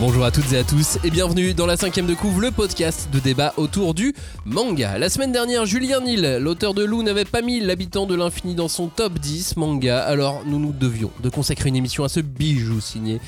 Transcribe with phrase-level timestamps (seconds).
[0.00, 3.10] Bonjour à toutes et à tous et bienvenue dans la cinquième de couvre, le podcast
[3.12, 4.14] de débat autour du
[4.46, 4.96] manga.
[4.96, 8.68] La semaine dernière, Julien Nil, l'auteur de Lou, n'avait pas mis l'habitant de l'infini dans
[8.68, 12.80] son top 10 manga, alors nous nous devions de consacrer une émission à ce bijou
[12.80, 13.20] signé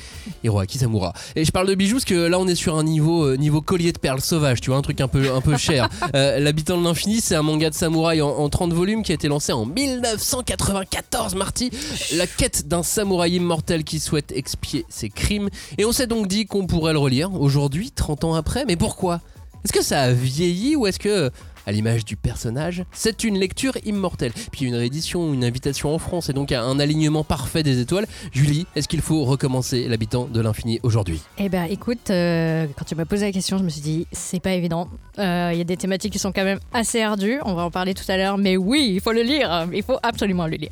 [0.43, 1.13] Hiroaki Samura.
[1.35, 3.61] Et je parle de bijoux parce que là on est sur un niveau, euh, niveau
[3.61, 5.89] collier de perles sauvages, tu vois, un truc un peu, un peu cher.
[6.15, 9.15] Euh, l'habitant de l'infini, c'est un manga de samouraï en, en 30 volumes qui a
[9.15, 11.71] été lancé en 1994, Marty.
[12.15, 15.49] La quête d'un samouraï immortel qui souhaite expier ses crimes.
[15.79, 18.65] Et on s'est donc dit qu'on pourrait le relire aujourd'hui, 30 ans après.
[18.65, 19.21] Mais pourquoi?
[19.63, 21.31] Est-ce que ça a vieilli ou est-ce que,
[21.65, 24.33] à l'image du personnage, c'est une lecture immortelle?
[24.51, 28.05] Puis une réédition, une invitation en France et donc un alignement parfait des étoiles.
[28.33, 31.21] Julie, est-ce qu'il faut recommencer l'habitant de l'infini aujourd'hui?
[31.37, 34.41] Eh ben écoute, euh, quand tu m'as posé la question, je me suis dit, c'est
[34.41, 34.89] pas évident.
[35.19, 37.71] Euh, Il y a des thématiques qui sont quand même assez ardues, on va en
[37.71, 40.71] parler tout à l'heure, mais oui, il faut le lire, il faut absolument le lire.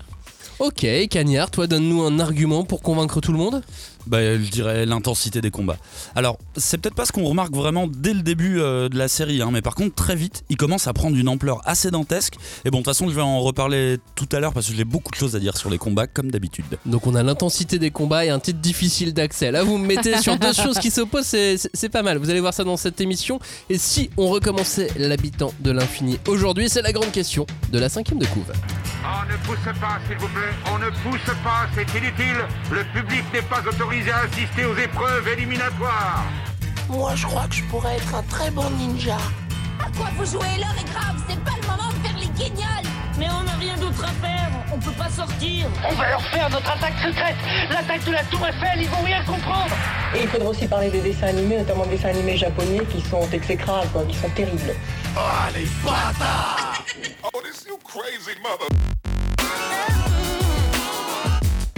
[0.59, 3.63] Ok, Cagnard, toi donne-nous un argument pour convaincre tout le monde
[4.07, 5.77] bah, je dirais l'intensité des combats.
[6.15, 9.41] Alors, c'est peut-être pas ce qu'on remarque vraiment dès le début euh, de la série,
[9.41, 12.35] hein, mais par contre, très vite, il commence à prendre une ampleur assez dantesque.
[12.65, 14.85] Et bon, de toute façon, je vais en reparler tout à l'heure parce que j'ai
[14.85, 16.65] beaucoup de choses à dire sur les combats, comme d'habitude.
[16.85, 19.51] Donc on a l'intensité des combats et un titre difficile d'accès.
[19.51, 22.17] Là, vous me mettez sur deux choses qui s'opposent, c'est- pas mal.
[22.17, 23.39] Vous allez voir ça dans cette émission.
[23.69, 28.19] Et si on recommençait l'habitant de l'infini aujourd'hui, c'est la grande question de la cinquième
[28.19, 28.51] de couve.
[29.03, 30.53] On ne pousse pas, s'il vous plaît.
[30.73, 32.37] On ne pousse pas, c'est inutile.
[32.71, 36.23] Le public n'est pas autorisé à assister aux épreuves éliminatoires.
[36.87, 39.17] Moi, je crois que je pourrais être un très bon ninja.
[39.79, 42.87] À quoi vous jouez L'heure est grave, c'est pas le moment de faire les guignols
[43.19, 45.67] Mais on n'a rien d'autre à faire, on peut pas sortir.
[45.89, 47.35] On va leur faire notre attaque secrète
[47.69, 49.75] L'attaque de la Tour Eiffel, ils vont rien comprendre
[50.15, 53.27] Et il faudra aussi parler des dessins animés, notamment des dessins animés japonais qui sont
[53.33, 54.73] exécrables, quoi, qui sont terribles.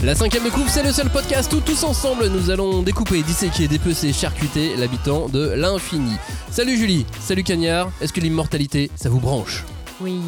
[0.04, 3.70] La cinquième de couve, c'est le seul podcast où tous ensemble nous allons découper, disséquer,
[3.70, 6.18] dépecer, charcuter l'habitant de l'infini.
[6.52, 9.64] Salut Julie, salut Cagnard, est-ce que l'immortalité, ça vous branche?
[10.02, 10.20] Oui.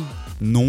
[0.42, 0.64] Non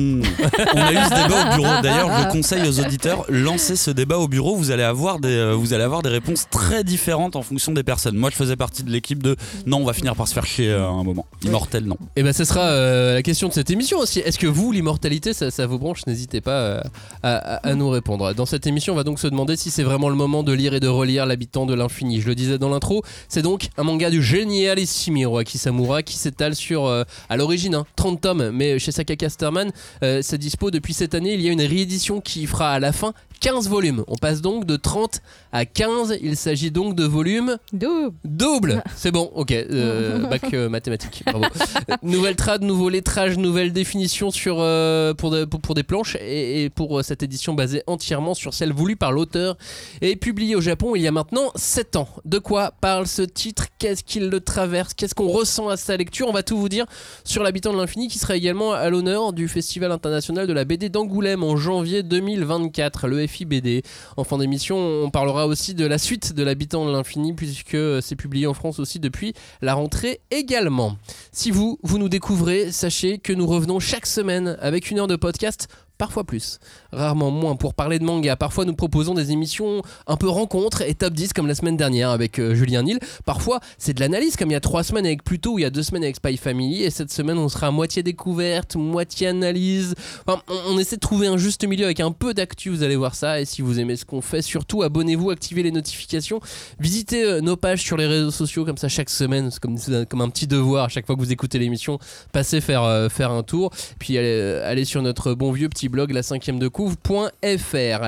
[0.74, 1.82] On a eu ce débat au bureau.
[1.82, 4.54] D'ailleurs, je conseille aux auditeurs, lancez ce débat au bureau.
[4.54, 7.82] Vous allez avoir des, euh, vous allez avoir des réponses très différentes en fonction des
[7.82, 8.16] personnes.
[8.16, 10.70] Moi, je faisais partie de l'équipe de non, on va finir par se faire chier
[10.70, 11.26] euh, à un moment.
[11.42, 11.96] Immortel, non.
[12.14, 14.20] Et ben ce sera euh, la question de cette émission aussi.
[14.20, 16.06] Est-ce que vous, l'immortalité, ça, vous branche?
[16.06, 16.82] N'hésitez pas
[17.22, 18.34] à, nous répondre.
[18.34, 20.74] Dans cette émission, on va donc se demander si c'est vraiment le moment de lire
[20.74, 22.20] et de relire L'habitant de l'infini.
[22.20, 26.54] Je le disais dans l'intro, c'est donc un manga du génialissime Hiroaki Samura qui s'étale
[26.54, 29.55] sur, à l'origine, hein, 30 tomes, mais chez Saka Casterman,
[30.02, 31.34] euh, c'est dispo depuis cette année.
[31.34, 34.02] Il y a une réédition qui fera à la fin 15 volumes.
[34.08, 35.20] On passe donc de 30
[35.52, 36.18] à 15.
[36.22, 38.14] Il s'agit donc de volumes Double.
[38.24, 39.52] Double C'est bon, ok.
[39.52, 41.44] euh, bac euh, mathématiques, bravo.
[42.02, 46.64] Nouvelle trad, nouveau lettrage, nouvelle définition sur, euh, pour, des- pour, pour des planches et,
[46.64, 49.56] et pour euh, cette édition basée entièrement sur celle voulue par l'auteur
[50.00, 52.08] et publiée au Japon il y a maintenant 7 ans.
[52.24, 53.66] De quoi parle ce titre?
[53.78, 54.94] Qu'est-ce qu'il le traverse?
[54.94, 56.26] Qu'est-ce qu'on ressent à sa lecture?
[56.28, 56.86] On va tout vous dire
[57.24, 60.88] sur l'habitant de l'infini qui sera également à l'honneur du Festival international de la BD
[60.88, 63.82] d'Angoulême en janvier 2024, le FIBD.
[64.16, 68.16] En fin d'émission, on parlera aussi de la suite de l'habitant de l'infini puisque c'est
[68.16, 70.96] publié en France aussi depuis la rentrée également.
[71.32, 75.16] Si vous, vous nous découvrez, sachez que nous revenons chaque semaine avec une heure de
[75.16, 75.68] podcast
[75.98, 76.58] parfois plus,
[76.96, 78.36] rarement moins pour parler de manga.
[78.36, 82.10] Parfois nous proposons des émissions un peu rencontres et top 10 comme la semaine dernière
[82.10, 82.98] avec euh, Julien Nil.
[83.24, 85.64] Parfois c'est de l'analyse comme il y a trois semaines avec Pluto ou il y
[85.64, 89.94] a deux semaines avec Spy Family et cette semaine on sera moitié découverte, moitié analyse.
[90.26, 93.40] On, essaie de trouver un juste milieu avec un peu d'actu, vous allez voir ça.
[93.40, 96.40] Et si vous aimez ce qu'on fait, surtout abonnez-vous, activez les notifications,
[96.78, 99.60] visitez euh, nos pages sur les réseaux sociaux comme ça chaque semaine, c'est
[100.08, 101.98] comme, un petit devoir à chaque fois que vous écoutez l'émission,
[102.32, 103.70] passez faire, euh, faire un tour.
[103.98, 106.68] Puis allez, allez sur notre bon vieux petit blog la cinquième de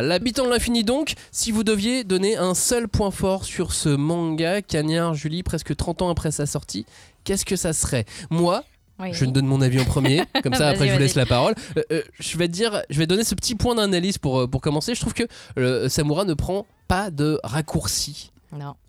[0.02, 4.62] L'habitant de l'infini donc, si vous deviez donner un seul point fort sur ce manga,
[4.62, 6.86] Cagnard Julie, presque 30 ans après sa sortie,
[7.24, 8.04] qu'est-ce que ça serait?
[8.30, 8.64] Moi,
[8.98, 9.10] Oui.
[9.12, 11.54] je ne donne mon avis en premier, comme ça après je vous laisse la parole.
[11.76, 14.60] Euh, euh, je vais dire, je vais donner ce petit point d'analyse pour, euh, pour
[14.60, 14.94] commencer.
[14.94, 15.24] Je trouve que
[15.58, 18.30] euh, Samura ne prend pas de raccourci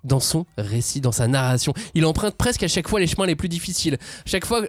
[0.03, 1.73] Dans son récit, dans sa narration.
[1.93, 3.97] Il emprunte presque à chaque fois les chemins les plus difficiles.
[4.25, 4.61] Chaque fois,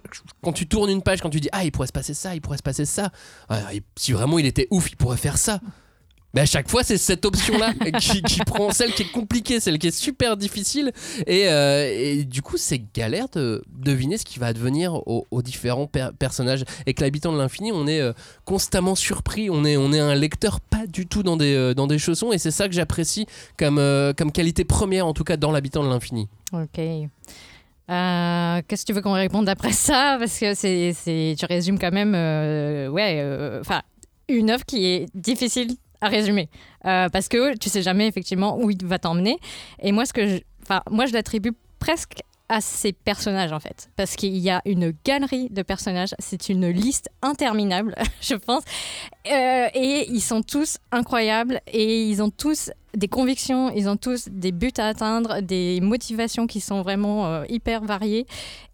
[0.42, 2.40] quand tu tournes une page, quand tu dis Ah, il pourrait se passer ça, il
[2.40, 3.10] pourrait se passer ça.
[3.48, 3.60] Ah,
[3.96, 5.60] si vraiment il était ouf, il pourrait faire ça.
[6.34, 9.88] Mais à chaque fois, c'est cette option-là qui, prend celle qui est compliquée, celle qui
[9.88, 10.92] est super difficile.
[11.26, 16.10] Et, euh, du coup, c'est galère de deviner ce qui va advenir aux, différents per-
[16.18, 16.64] personnages.
[16.86, 18.12] Et que l'habitant de l'infini, on est euh,
[18.44, 19.50] constamment surpris.
[19.50, 22.32] On est, on est un lecteur pas du tout dans des, euh, dans des chaussons.
[22.32, 23.26] Et c'est ça que j'apprécie
[23.58, 23.76] comme,
[24.16, 26.28] comme qualité première, en tout cas, dans l'habitant de l'infini.
[26.52, 26.78] Ok.
[27.88, 30.16] Qu'est-ce que tu veux qu'on réponde après ça?
[30.20, 32.12] Parce que c'est, tu résumes quand même,
[32.92, 33.60] ouais,
[34.28, 36.48] une œuvre qui est difficile à résumer.
[36.86, 39.38] Euh, parce que tu sais jamais effectivement où il va t'emmener.
[39.82, 40.40] Et moi, ce que je-
[40.90, 43.90] moi je l'attribue presque à ces personnages en fait.
[43.94, 46.14] Parce qu'il y a une galerie de personnages.
[46.18, 48.64] C'est une liste interminable je pense.
[49.30, 51.60] Euh, et ils sont tous incroyables.
[51.72, 53.70] Et ils ont tous des convictions.
[53.70, 55.40] Ils ont tous des buts à atteindre.
[55.42, 58.26] Des motivations qui sont vraiment euh, hyper variées.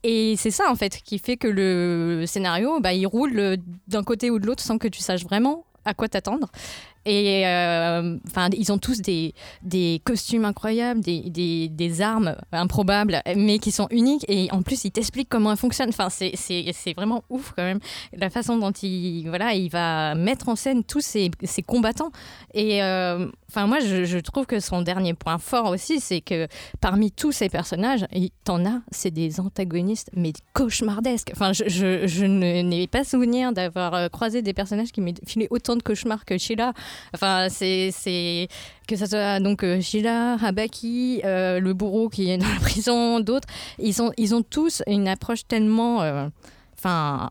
[0.04, 3.58] Et c'est ça en fait qui fait que le scénario bah, il roule
[3.88, 6.50] d'un côté ou de l'autre sans que tu saches vraiment à quoi t'attendre
[7.06, 8.18] et euh,
[8.56, 9.32] ils ont tous des,
[10.04, 14.24] costumes incroyables, des, armes improbables, mais qui sont uniques.
[14.28, 15.90] Et en plus, ils t'expliquent comment elles fonctionnent.
[15.90, 16.34] Enfin, c'est-
[16.96, 17.78] vraiment ouf quand même
[18.16, 19.28] la façon dont il,
[19.70, 21.30] va mettre en scène tous ces,
[21.66, 22.10] combattants.
[22.54, 26.48] Et euh, enfin, moi, je, trouve que son dernier point fort aussi, c'est que
[26.80, 31.30] parmi tous ces personnages, il- t'en as, c'est des antagonistes, mais cauchemardesques.
[31.32, 35.82] Enfin, je, n'ai pas souvenir d'avoir euh, croisé des personnages qui m'aient filé autant de
[35.82, 36.72] cauchemars que Sheila.
[37.14, 38.48] Enfin, c'est
[38.86, 43.20] que ça soit donc euh, Sheila, Habaki, euh, le bourreau qui est dans la prison,
[43.20, 43.48] d'autres.
[43.78, 46.28] Ils ont, ils ont tous une approche tellement, euh,
[46.78, 47.28] enfin,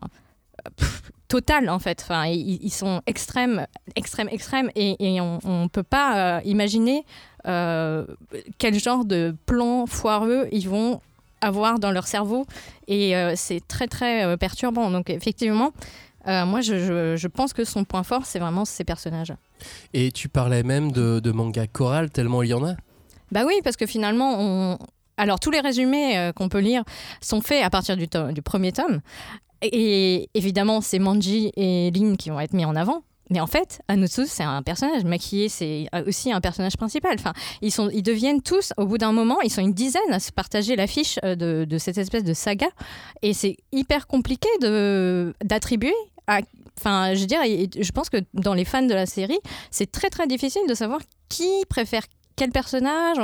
[1.28, 2.00] totale en fait.
[2.02, 7.04] Enfin, ils, sont extrêmes, extrêmes, extrêmes, et, on, on peut pas euh, imaginer
[7.46, 8.04] euh,
[8.58, 11.00] quel genre de plan foireux ils vont
[11.40, 12.46] avoir dans leur cerveau,
[12.88, 14.90] et euh, c'est très très euh, perturbant.
[14.90, 15.72] Donc effectivement.
[16.28, 19.32] Euh, moi, je, je- je pense que son point fort, c'est vraiment ces personnages.
[19.94, 22.74] Et tu parlais même de, de manga choral, tellement il y en a.
[23.32, 24.78] Bah oui, parce que finalement, on...
[25.16, 26.84] alors tous les résumés euh, qu'on peut lire
[27.20, 28.06] sont faits à partir du,
[28.42, 29.00] premier tome.
[29.62, 33.02] Et évidemment, c'est Manji et Lin qui vont être mis en avant.
[33.30, 35.02] Mais en fait, Anutsu, c'est un personnage.
[35.02, 37.16] Maquillé, c'est aussi un personnage principal.
[37.18, 40.20] Enfin, ils, sont, ils deviennent tous, au bout d'un moment, ils sont une dizaine à
[40.20, 42.68] se partager l'affiche euh, de, de cette espèce de saga.
[43.22, 44.48] Et c'est hyper compliqué
[45.42, 45.94] d'attribuer.
[46.78, 49.38] Enfin, je veux dire, je pense que dans les fans de la série,
[49.70, 52.02] c'est très très difficile de savoir qui préfère
[52.36, 53.16] quel personnage,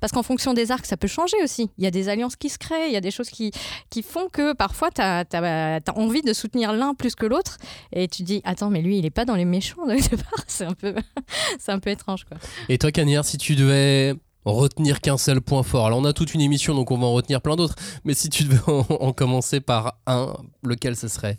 [0.00, 1.70] parce qu'en fonction des arcs, ça peut changer aussi.
[1.78, 3.52] Il y a des alliances qui se créent, il y a des choses qui,
[3.88, 7.56] qui font que parfois, tu as, envie de soutenir l'un plus que l'autre,
[7.92, 9.82] et tu te dis, attends, mais lui, il n'est pas dans les méchants.
[10.48, 10.94] C'est un peu,
[11.68, 12.36] un peu étrange, quoi.
[12.68, 14.14] Et toi, Cagnard, si tu devais
[14.44, 17.12] retenir qu'un seul point fort, alors on a toute une émission, donc on va en
[17.12, 20.34] retenir plein d'autres, mais si tu devais en commencer par un,
[20.64, 21.38] lequel ce serait?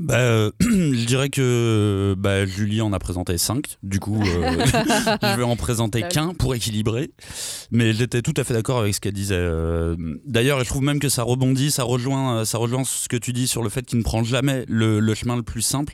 [0.00, 3.76] Bah, euh, je dirais que bah, Julie en a présenté 5.
[3.82, 4.64] Du coup, euh,
[5.22, 7.10] je vais en présenter qu'un pour équilibrer.
[7.70, 9.34] Mais j'étais tout à fait d'accord avec ce qu'elle disait.
[9.36, 9.96] euh.
[10.26, 13.46] D'ailleurs, je trouve même que ça rebondit, ça rejoint, ça rejoint ce que tu dis
[13.46, 15.92] sur le fait qu'il ne prend jamais le, le chemin le plus simple.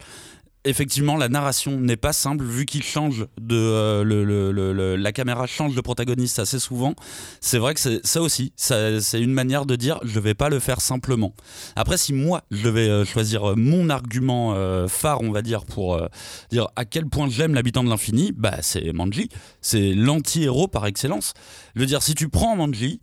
[0.67, 4.97] Effectivement, la narration n'est pas simple vu qu'il change de euh, le, le- le- le-
[4.97, 6.95] la caméra change de protagoniste assez souvent.
[7.41, 10.81] C'est vrai que ça aussi, c'est une manière de dire je vais pas le faire
[10.81, 11.35] simplement.
[11.77, 14.57] Après, si moi je devais euh, choisir euh, mon argument
[14.89, 16.01] phare, on va dire pour
[16.51, 19.29] dire à quel point j'aime l'habitant de l'infini, bah c'est Manji,
[19.61, 21.33] c'est l'anti-héros par excellence.
[21.77, 23.01] Veux dire, si tu prends Manji,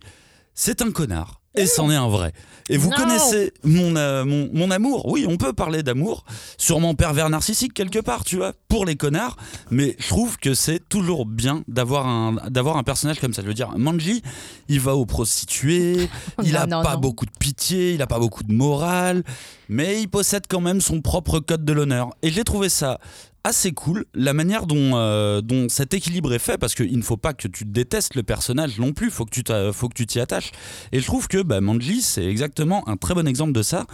[0.54, 1.40] c'est un connard.
[1.56, 2.32] Et c'en est un vrai.
[2.70, 2.96] Et vous Non.
[2.96, 5.06] connaissez mon, euh, mon, mon amour.
[5.06, 6.24] Oui, on peut parler d'amour.
[6.56, 9.36] Sûrement pervers narcissique quelque part, tu vois, pour les connards.
[9.70, 13.42] Mais je trouve que c'est toujours bien d'avoir un, d'avoir un personnage comme ça.
[13.42, 14.22] Je veux dire, Manji,
[14.68, 16.08] il va aux prostituées,
[16.42, 19.22] il a non, pas beaucoup de pitié, il a pas beaucoup de morale,
[19.68, 22.10] mais il possède quand même son propre code de l'honneur.
[22.22, 22.98] Et j'ai trouvé ça
[23.44, 27.18] assez cool la manière dont, euh, dont cet équilibre est fait parce qu'il ne faut
[27.18, 29.42] pas que tu détestes le personnage non plus faut que tu
[29.72, 30.50] faut que tu t'y attaches
[30.92, 33.86] et je trouve que bah, Manji c'est exactement un très bon exemple de ça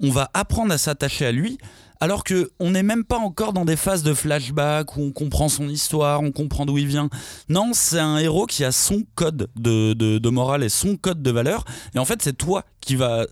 [0.00, 1.58] on va apprendre à s'attacher à lui
[2.00, 5.48] alors que on n'est même pas encore dans des phases de flashback où on comprend
[5.48, 7.08] son histoire, on comprend d'où il vient.
[7.48, 11.64] Non, c'est un héros qui a son code de, morale et son code de valeur.
[11.94, 13.26] Et en fait, c'est toi qui va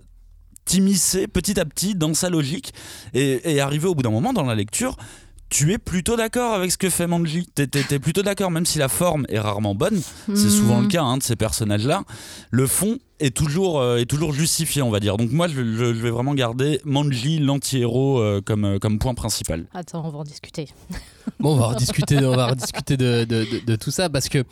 [0.65, 2.73] t'immiscer petit à petit dans sa logique
[3.13, 4.97] et arriver au bout d'un moment dans la lecture
[5.55, 7.47] tu es plutôt d'accord avec ce que fait Manji.
[7.55, 10.01] T'es, t'es- t'es plutôt d'accord, même si la forme est rarement bonne.
[10.35, 12.03] C'est souvent le cas hein, de ces personnages-là.
[12.51, 15.17] Le fond est toujours, euh, est toujours justifié, on va dire.
[15.17, 19.15] Donc moi, je, je- je vais vraiment garder Manji, l'anti-héros, euh, comme, euh, comme point
[19.15, 19.67] principal.
[19.75, 20.67] Attends, on va en discuter.
[21.39, 24.43] Bon, on va rediscuter, on va rediscuter de, de- de- de tout ça parce que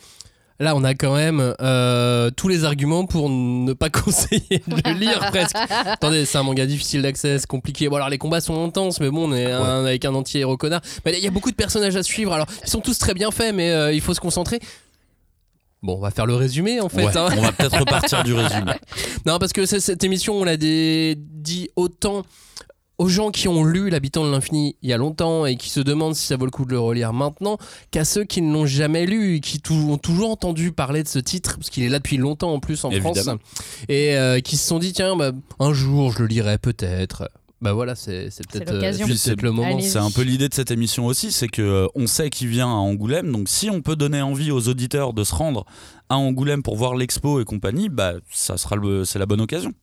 [0.63, 4.93] là, on a quand même euh, tous les arguments pour ne pas conseiller de le
[4.97, 5.55] lire presque.
[5.85, 7.89] Attendez, c'est un manga difficile d'accès, c'est compliqué.
[7.89, 10.81] Bon, alors les combats sont intenses, mais bon, on est un- avec un anti-héros connard.
[11.05, 12.33] Mais il y a beaucoup de personnages à suivre.
[12.33, 14.59] Alors, ils sont tous très bien faits, mais euh, il faut se concentrer.
[15.81, 17.03] Bon, on va faire le résumé en fait.
[17.03, 17.27] Ouais, hein.
[17.37, 18.71] On va peut-être repartir du résumé.
[19.25, 22.23] Non, parce que cette émission, on l'a dit autant
[23.03, 25.81] aux gens qui ont lu L'habitant de l'infini il y a longtemps et qui se
[25.81, 27.57] demandent si ça vaut le coup de le relire maintenant,
[27.91, 31.19] qu'à ceux qui ne l'ont jamais lu et qui ont toujours entendu parler de ce
[31.19, 33.13] titre, parce qu'il est là depuis longtemps en plus en Évidemment.
[33.13, 33.37] France,
[33.89, 37.29] et euh, qui se sont dit, tiens, bah, un jour je le lirai peut-être.
[37.61, 39.05] Bah voilà, c'est c'est peut-être euh, l'occasion.
[39.07, 39.79] c'est Puis peut-être le moment.
[39.81, 42.67] C'est un peu l'idée de cette émission aussi, c'est que euh, on sait qui vient
[42.67, 45.65] à Angoulême, donc si on peut donner envie aux auditeurs de se rendre
[46.09, 49.73] à Angoulême pour voir l'expo et compagnie, bah ça sera c'est la bonne occasion.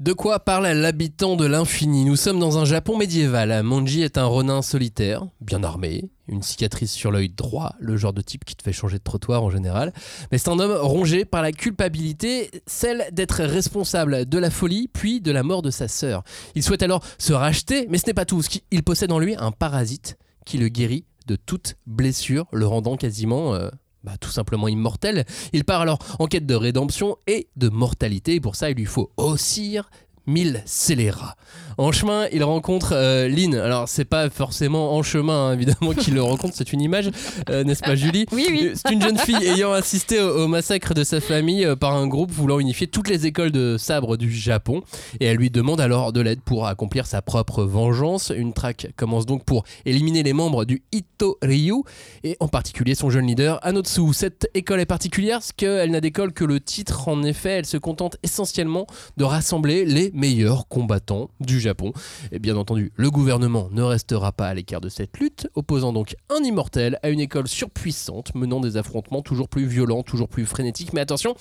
[0.00, 2.04] De quoi parle l'habitant de l'infini?
[2.04, 3.62] Nous sommes dans un Japon médiéval.
[3.62, 8.20] Manji est un ronin solitaire, bien armé, une cicatrice sur l'œil droit, le genre de
[8.20, 9.92] type qui te fait changer de trottoir en général.
[10.32, 15.20] Mais c'est un homme rongé par la culpabilité, celle d'être responsable de la folie, puis
[15.20, 16.24] de la mort de sa sœur.
[16.56, 18.42] Il souhaite alors se racheter, mais ce n'est pas tout.
[18.72, 23.54] Il possède en lui un parasite qui le guérit de toute blessure, le rendant quasiment...
[23.54, 23.70] euh,
[24.04, 25.24] bah, tout simplement immortel.
[25.52, 28.38] Il part alors en quête de rédemption et de mortalité.
[28.38, 29.90] Pour ça, il lui faut Ossir
[30.26, 31.36] mille scélérats.
[31.76, 33.56] En chemin, il rencontre euh, Lynn.
[33.56, 36.54] Alors, c'est pas forcément en chemin, hein, évidemment, qu'il le rencontre.
[36.56, 37.10] C'est une image,
[37.50, 38.26] euh, n'est-ce pas, Julie?
[38.30, 38.72] Oui, oui.
[38.74, 42.06] C'est une jeune fille ayant assisté au, au massacre de sa famille euh, par un
[42.06, 44.82] groupe voulant unifier toutes les écoles de sabre du Japon.
[45.18, 48.30] Et elle lui demande alors de l'aide pour accomplir sa propre vengeance.
[48.34, 51.82] Une traque commence donc pour éliminer les membres du Ito Ryu
[52.22, 54.12] et en particulier son jeune leader Anotsu.
[54.12, 57.08] Cette école est particulière parce qu'elle n'a d'école que le titre.
[57.08, 61.92] En effet, elle se contente essentiellement de rassembler les meilleurs combattants du Japon.
[62.32, 66.16] Et bien entendu, le gouvernement ne restera pas à l'écart de cette lutte, opposant donc
[66.30, 70.92] un immortel à une école surpuissante, menant des affrontements toujours plus violents, toujours plus frénétiques.
[70.92, 71.34] Mais attention,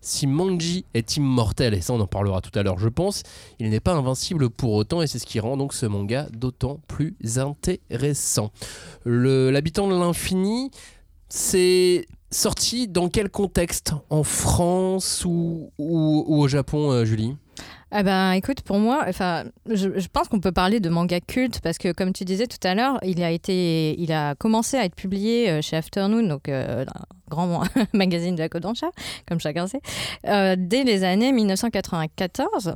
[0.00, 3.22] si Manji est immortel, et ça on en parlera tout à l'heure je pense,
[3.60, 6.80] il n'est pas invincible pour autant et c'est ce qui rend donc ce manga d'autant
[6.88, 8.50] plus intéressant.
[9.04, 10.70] L'habitant de l'infini,
[11.28, 13.92] c'est sorti dans quel contexte?
[14.10, 17.36] En France ou, ou- ou au Japon, euh, Julie?
[17.94, 21.76] Ah ben, écoute, pour moi, enfin, je, pense qu'on peut parler de manga culte parce
[21.76, 24.94] que, comme tu disais tout à l'heure, il a été, il a commencé à être
[24.94, 28.90] publié euh, chez Afternoon, donc euh, un grand magazine de la Kodansha,
[29.28, 29.82] comme chacun sait,
[30.26, 32.72] euh, dès les années 1994,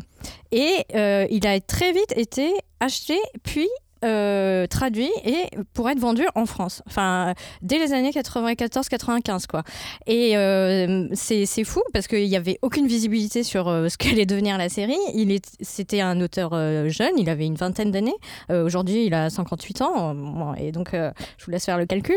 [0.52, 0.84] et
[1.30, 3.68] il a très vite été acheté puis
[4.04, 6.82] euh, traduit et pour être vendu en France.
[6.86, 9.62] Enfin, dès les années 94-95, quoi.
[10.06, 14.58] Et euh, c'est fou parce qu'il n'y avait aucune visibilité sur euh, ce qu'allait devenir
[14.58, 14.96] la série.
[15.14, 16.50] Il C'était un auteur
[16.88, 18.14] jeune, il avait une vingtaine d'années.
[18.50, 20.54] Aujourd'hui, il a 58 ans.
[20.56, 22.16] et donc, je vous laisse faire le calcul.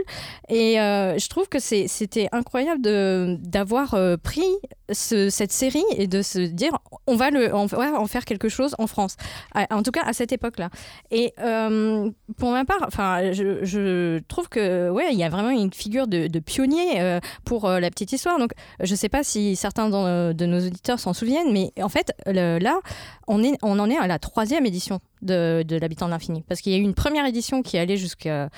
[0.50, 2.82] Et je trouve que c'était incroyable
[3.42, 4.44] d'avoir pris
[4.92, 8.50] ce- cette série et de se dire on va, le, on va en faire quelque
[8.50, 9.16] chose en France.
[9.72, 10.70] En tout cas, à cette époque-là.
[11.12, 11.34] Et
[12.38, 16.40] pour ma part, enfin, je, trouve que ouais, il y a vraiment une figure de,
[16.40, 18.40] pionnier euh, pour euh, la petite histoire.
[18.40, 22.80] Donc, je sais pas si certains de nos auditeurs s'en souviennent, mais en fait, là,
[23.28, 26.72] on, est, en est à la troisième édition de, de l'habitant de l'infini, parce qu'il
[26.72, 28.50] y a eu une première édition qui allait jusqu'à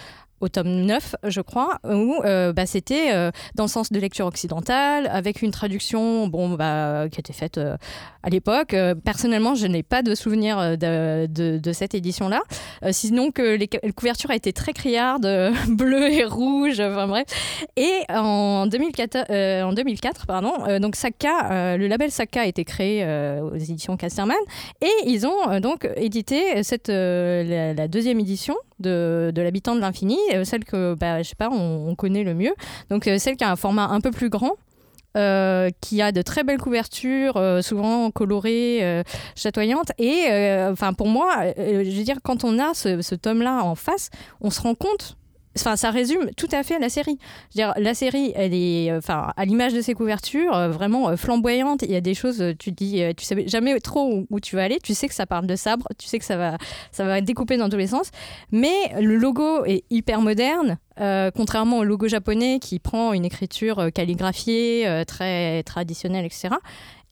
[0.41, 4.25] au tome 9, je crois, où euh, bah, c'était euh, dans le sens de lecture
[4.25, 7.77] occidentale, avec une traduction bon, bah, qui était faite euh,
[8.23, 8.75] à l'époque.
[9.03, 12.41] Personnellement, je n'ai pas de souvenir de, cette édition-là.
[12.91, 17.25] Sinon que les, la couverture a été très criarde, euh, bleu et rouge, enfin bref.
[17.77, 23.05] Et en 2004, euh, en 2004 pardon, donc Saka, le label Saka a été créé
[23.41, 24.37] aux éditions Casterman
[24.81, 30.17] et ils ont donc édité cette, la, la deuxième édition de, de l'habitant de l'infini,
[30.45, 32.53] celle que bah, je sais pas, on, on connaît le mieux.
[32.89, 34.53] Donc euh, celle qui a un format un peu plus grand.
[35.17, 39.03] euh, qui a de très belles couvertures, euh, souvent colorées, euh,
[39.35, 39.91] chatoyantes.
[39.97, 43.75] Et euh, enfin, pour moi, euh, je veux dire, quand on a ce tome-là en
[43.75, 44.09] face,
[44.39, 45.17] on se rend compte.
[45.57, 47.17] Enfin, ça résume tout à fait la série.
[47.55, 51.81] La série, elle est, euh, enfin, à l'image de ses couvertures, euh, vraiment euh, flamboyante.
[51.81, 54.79] Il y a des choses, tu dis, tu sais jamais trop où, tu vas aller.
[54.81, 56.57] Tu sais que ça parle de sabre, tu sais que ça va,
[56.91, 58.11] ça va être découpé dans tous les sens.
[58.51, 60.77] Mais le logo est hyper moderne.
[61.35, 66.49] contrairement au logo japonais qui prend une écriture calligraphiée, très traditionnelle, etc.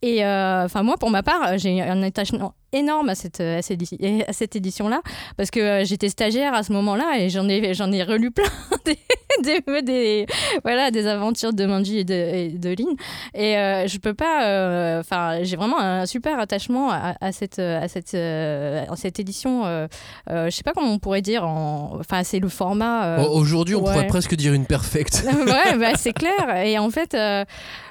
[0.02, 4.24] Et enfin moi, pour ma part, j'ai un attachement énorme à cette, à cette, édi-
[4.28, 5.02] à cette édition-là
[5.38, 8.46] parce que euh, j'étais stagiaire à ce moment-là et j'en ai, j'en ai relu plein
[8.86, 8.98] des,
[9.44, 10.26] des, des-
[10.64, 12.96] voilà, des aventures de Manji et de, et de Lynn.
[13.34, 14.46] Et euh, je peux pas.
[14.46, 19.20] euh, Enfin, j'ai vraiment un super attachement à, à cette, à cette, euh, à cette
[19.20, 19.66] édition.
[19.66, 19.88] euh,
[20.30, 21.46] euh, je sais pas comment on pourrait dire.
[21.48, 23.24] en- Enfin, c'est le format.
[23.24, 23.92] Aujourd'hui, on ouais.
[23.92, 25.24] pourrait presque dire une perfecte.
[25.26, 26.56] ouais, bah, c'est clair.
[26.66, 27.16] Et en fait,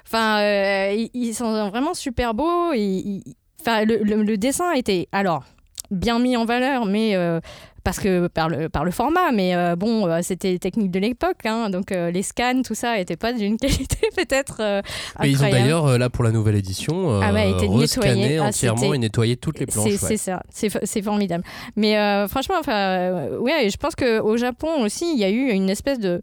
[0.07, 2.73] enfin, euh, ils, sont vraiment super beaux.
[2.75, 3.23] Ils-
[3.61, 5.45] Enfin, le, le- le dessin était alors
[5.91, 7.41] bien mis en valeur, mais euh,
[7.83, 10.99] parce que par le, par le format, mais euh, bon, euh, c'était les techniques de
[10.99, 14.83] l'époque, hein, donc euh, les scans, tout ça, n'était pas d'une qualité peut-être
[15.21, 18.39] Mais ils ont d'ailleurs, là pour la nouvelle édition, Ah ouais, rescanné.
[18.39, 19.93] Ah, entièrement et nettoyé toutes les planches.
[19.97, 20.17] C'est ouais.
[20.19, 21.43] ça, c'est formidable.
[21.77, 21.95] Mais
[22.29, 26.21] franchement, enfin, ouais, je pense qu'au Japon aussi, il y a eu une espèce de,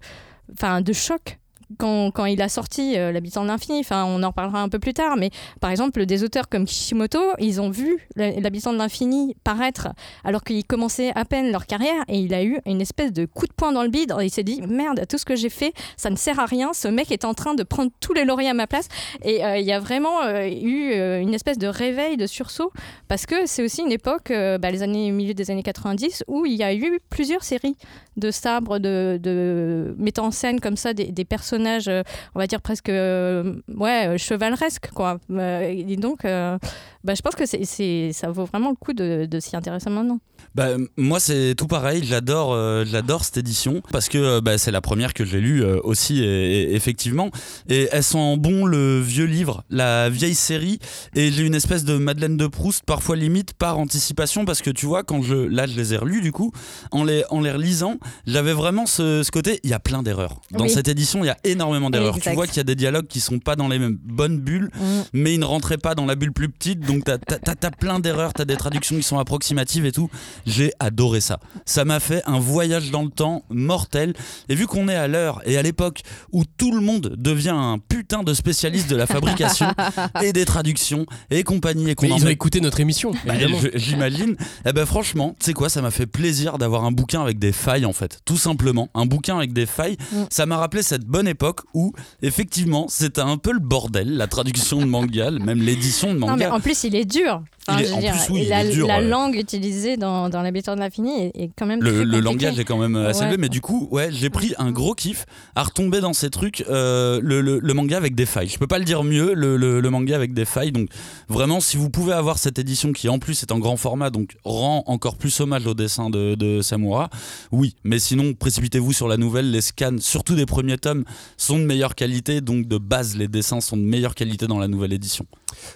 [0.53, 1.39] enfin, de choc
[1.77, 4.93] quand, il a sorti euh, L'habitant de l'infini, enfin, on en reparlera un peu plus
[4.93, 5.29] tard, mais
[5.61, 9.89] par exemple, des auteurs comme Kishimoto, ils ont vu L'habitant de l'infini paraître
[10.23, 13.47] alors qu'ils commençaient à peine leur carrière et il a eu une espèce de coup
[13.47, 14.13] de poing dans le bide.
[14.21, 16.73] Il s'est dit merde, tout ce que j'ai fait, ça ne sert à rien.
[16.73, 18.87] Ce mec est en train de prendre tous les lauriers à ma place.
[19.23, 22.71] Et euh, il y a vraiment euh, eu une espèce de réveil, de sursaut,
[23.07, 26.53] parce que c'est aussi une époque, bah, les années milieu des années 90, où il
[26.53, 27.75] y a eu plusieurs séries
[28.17, 31.54] de sabres, de, mettant en scène comme ça des personnages,
[31.87, 34.89] euh, on va dire presque euh, ouais, euh, chevaleresques.
[34.93, 35.19] Quoi.
[35.29, 40.19] Donc, bah, je pense que ça vaut vraiment le coup de s'y intéresser maintenant.
[40.55, 42.03] Bah, moi, c'est tout pareil.
[42.05, 45.63] J'adore, euh, j'adore cette édition parce que euh, bah, c'est la première que j'ai lue
[45.63, 47.29] euh, aussi, et- et- effectivement.
[47.69, 50.79] Et elle sent bon le vieux livre, la vieille série.
[51.15, 54.85] Et j'ai une espèce de Madeleine de Proust, parfois limite par anticipation, parce que tu
[54.85, 56.51] vois, quand je, là, je les ai relus du coup,
[56.91, 59.59] en les, en les relisant, j'avais vraiment ce, ce côté.
[59.63, 60.69] Il y a plein d'erreurs dans Oui.
[60.69, 61.23] cette édition.
[61.23, 62.17] Il y a énormément d'erreurs.
[62.19, 64.69] Tu vois qu'il y a des dialogues qui sont pas dans les mêmes bonnes bulles
[65.13, 68.33] mais ils ne rentraient pas dans la bulle plus petite, donc t'as as, plein d'erreurs,
[68.33, 70.09] t'as des traductions qui sont approximatives et tout.
[70.45, 71.39] J'ai adoré ça.
[71.65, 74.13] Ça m'a fait un voyage dans le temps mortel.
[74.49, 77.77] Et vu qu'on est à l'heure et à l'époque où tout le monde devient un
[77.79, 79.67] putain de spécialiste de la fabrication
[80.23, 83.33] et des traductions et compagnie et qu'on Mais en ils ont écouté notre émission, bah,
[83.75, 84.35] J'imagine.
[84.65, 87.51] Eh ben franchement, tu sais quoi, ça m'a fait plaisir d'avoir un bouquin avec des
[87.51, 88.89] failles en fait, tout simplement.
[88.93, 89.97] Un bouquin avec des failles.
[90.11, 90.23] Mm.
[90.29, 94.79] Ça m'a rappelé cette bonne époque où effectivement c'était un peu le bordel, la traduction
[94.79, 96.53] de manga, même l'édition de Non, mais manga.
[96.55, 97.41] en plus, il est dur.
[97.67, 99.07] Enfin, Il est- je veux en dire, plus, oui, il la, est dur, la ouais.
[99.07, 102.77] langue utilisée dans, dans l'habitant de l'infini est, est quand même Le, langage est quand
[102.77, 103.25] même assez Ouais.
[103.27, 105.25] élevé, mais du coup, ouais, j'ai pris un gros kiff
[105.55, 106.63] à retomber dans ces trucs.
[106.69, 108.49] euh, le, le- le manga avec des failles.
[108.49, 110.71] Je peux pas le dire mieux, le manga avec des failles.
[110.71, 110.89] Donc,
[111.29, 114.35] vraiment, si vous pouvez avoir cette édition qui en plus est en grand format, donc
[114.43, 117.09] rend encore plus hommage au dessin de, de Samura,
[117.51, 117.75] oui.
[117.83, 119.51] Mais sinon, précipitez-vous sur la nouvelle.
[119.51, 121.05] Les scans, surtout des premiers tomes,
[121.37, 122.41] sont de meilleure qualité.
[122.41, 125.25] Donc, de base, les dessins sont de meilleure qualité dans la nouvelle édition.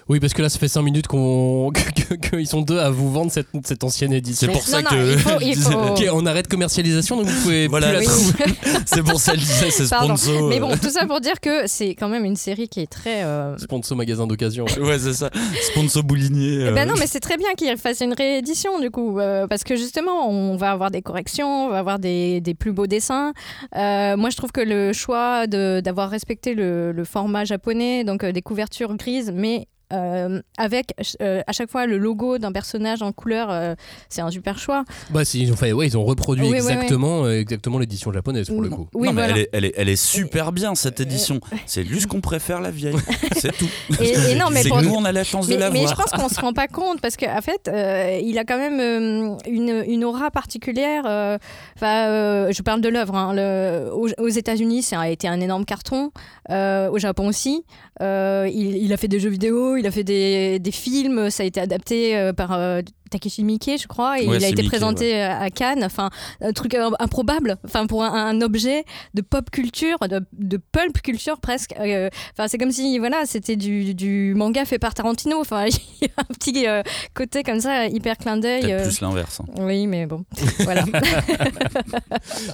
[0.08, 2.90] Oui, parce que là, ça fait 5 minutes qu'on que- que- qu'ils sont deux à
[2.90, 4.48] vous vendre cette, cette ancienne édition.
[4.48, 5.12] C'est pour Non, ça non, que.
[5.12, 8.06] il faut- il faut- Ok, on arrête commercialisation, donc vous pouvez Voilà, plus la Oui.
[8.06, 8.54] trouver.
[8.86, 10.48] c'est pour ça que c'est sponsor.
[10.48, 12.90] Mais euh, bon, tout ça pour dire que c'est quand même une série qui est
[12.90, 13.22] très.
[13.24, 14.64] euh, Sponsor magasin d'occasion.
[14.80, 15.30] Ouais, c'est ça.
[15.72, 16.66] Sponsor boulinier.
[16.68, 19.46] Eh ben euh, non, mais c'est très bien qu'il fasse une réédition du coup, euh,
[19.46, 22.86] parce que justement, on va avoir des corrections, on va avoir des, des plus beaux
[22.86, 23.32] dessins.
[23.76, 28.32] Euh, moi, je trouve que le choix d'avoir respecté le, le format japonais, donc euh,
[28.32, 33.12] des couvertures grises, mais euh, avec euh, à chaque fois le logo d'un personnage en
[33.12, 33.74] couleur, euh,
[34.08, 34.84] c'est un super choix.
[35.10, 36.72] Bah, si, ils ont fait, ouais, ils ont reproduit Oui, oui, oui.
[36.72, 38.88] exactement, euh, exactement l'édition japonaise pour le coup.
[38.94, 39.34] Oui, non, mais voilà.
[39.36, 41.40] elle, est, elle, est, elle est super bien cette édition.
[41.66, 42.96] C'est juste qu'on préfère la vieille.
[43.36, 43.68] C'est tout.
[44.00, 45.94] Et, et non, mais pour- nous, on a la chance mais, de la mais je
[45.94, 45.96] voir.
[46.06, 49.36] pense qu'on se rend pas compte parce qu'en fait, euh, il a quand même euh,
[49.48, 51.04] une, une aura particulière.
[51.06, 51.38] euh,
[51.76, 53.14] Enfin, euh, je parle de l'œuvre.
[53.16, 53.34] hein,
[53.92, 56.10] aux aux États-Unis, ça a été un énorme carton.
[56.50, 57.64] euh, au Japon aussi.
[58.02, 61.30] Euh, il, il a fait des jeux vidéo, il a fait des, des films.
[61.30, 64.48] Ça a été adapté euh, par euh, Takeshi Miike, je crois, et Ouais, il a
[64.48, 65.82] été présenté à à Cannes.
[65.84, 67.56] Enfin, un truc euh, improbable.
[67.64, 71.74] Enfin, pour un, un objet de pop culture, de, de pulp culture presque.
[71.80, 75.40] Euh, Enfin, c'est comme si voilà, c'était du, du manga fait par Tarantino.
[75.40, 75.66] Enfin,
[76.00, 76.82] il y a un petit euh,
[77.14, 78.72] côté comme ça, hyper clin d'œil.
[78.72, 78.84] Euh.
[78.84, 79.40] plus l'inverse.
[79.40, 79.52] hein.
[79.58, 80.24] Oui, mais bon,
[80.60, 80.84] voilà.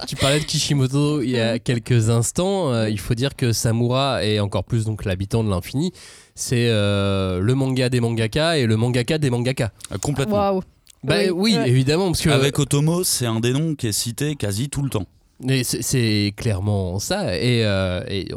[0.07, 2.71] Tu parlais de Kishimoto il y a quelques instants.
[2.73, 5.91] Euh, il faut dire que Samura et encore plus donc l'habitant de l'infini,
[6.37, 9.71] c'est euh, le manga des mangaka et le mangaka des mangaka.
[9.91, 10.35] Euh, Complètement.
[10.37, 10.61] Waouh.
[11.03, 11.69] Bah Oui, oui, ouais.
[11.69, 14.89] évidemment, parce que Avec Otomo, c'est un des noms qui est cité quasi tout le
[14.89, 15.05] temps.
[15.43, 17.35] mais c'est- c'est clairement ça.
[17.37, 18.27] Et, euh, et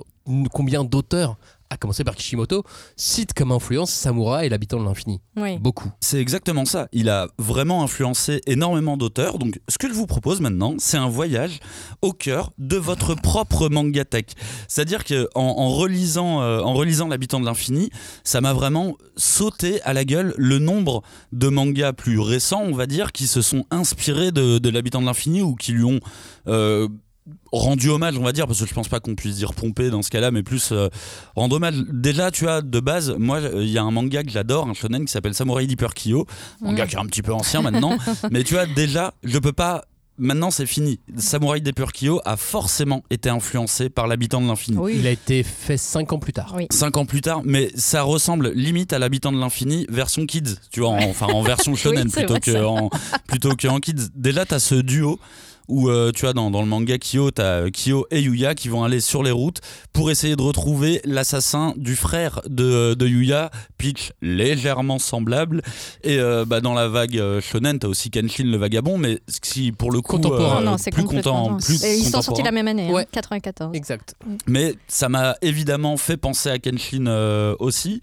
[0.52, 1.36] combien d'auteurs,
[1.70, 2.64] à commencer par Kishimoto,
[2.96, 5.58] citent comme influence Samura et l'habitant de l'infini Oui.
[5.58, 5.90] Beaucoup.
[6.00, 6.88] C'est exactement ça.
[6.92, 9.38] Il a vraiment influencé énormément d'auteurs.
[9.38, 11.60] Donc, ce que je vous propose maintenant, c'est un voyage
[12.02, 14.32] au cœur de votre propre mangatech.
[14.66, 17.90] C'est-à-dire que en, en relisant, euh, en relisant l'habitant de l'infini,
[18.24, 21.02] ça m'a vraiment sauté à la gueule le nombre
[21.32, 25.06] de mangas plus récents, on va dire, qui se sont inspirés de, de l'habitant de
[25.06, 26.00] l'infini ou qui lui ont
[26.48, 26.88] euh,
[27.52, 30.02] rendu hommage, on va dire, parce que je pense pas qu'on puisse dire pomper dans
[30.02, 30.88] ce cas-là, mais plus euh,
[31.36, 31.74] rendre hommage.
[31.90, 34.74] Déjà, tu as de base, moi, euh, il y a un manga que j'adore, un
[34.74, 36.26] shonen qui s'appelle Samurai Deeper Kyo,
[36.60, 37.96] manga qui est un petit peu ancien maintenant,
[38.30, 39.84] mais tu vois, déjà, je peux pas.
[40.22, 41.00] Maintenant, c'est fini.
[41.16, 44.76] Samurai Deeper Kyo a forcément été influencé par l'habitant de l'infini.
[44.76, 44.96] Oui.
[44.98, 46.52] Il a été fait 5 ans plus tard.
[46.58, 46.66] Oui.
[46.70, 50.80] Cinq ans plus tard, mais ça ressemble limite à l'habitant de l'infini version kids, tu
[50.80, 52.90] vois, en- enfin en version shonen Oui, plutôt que en
[53.28, 54.08] plutôt que en kids.
[54.14, 55.18] Déjà, t'as ce duo
[55.70, 58.68] où euh, tu vois dans, dans le manga Kyo, t'as euh, Kyo et Yuya qui
[58.68, 59.60] vont aller sur les routes
[59.92, 65.62] pour essayer de retrouver l'assassin du frère de, de Yuya, pitch légèrement semblable.
[66.04, 69.40] Et euh, bah, dans la vague euh, shonen, t'as aussi Kenshin le vagabond, mais ce
[69.40, 70.60] qui pour le coup Contemporain.
[70.60, 73.06] euh, non, c'est plus content, plus Et ils sont sortis la même année, hein, Ouais.
[73.12, 73.70] 94.
[73.74, 74.14] Exact.
[74.46, 78.00] Mais ça m'a évidemment fait penser à Kenshin euh, aussi.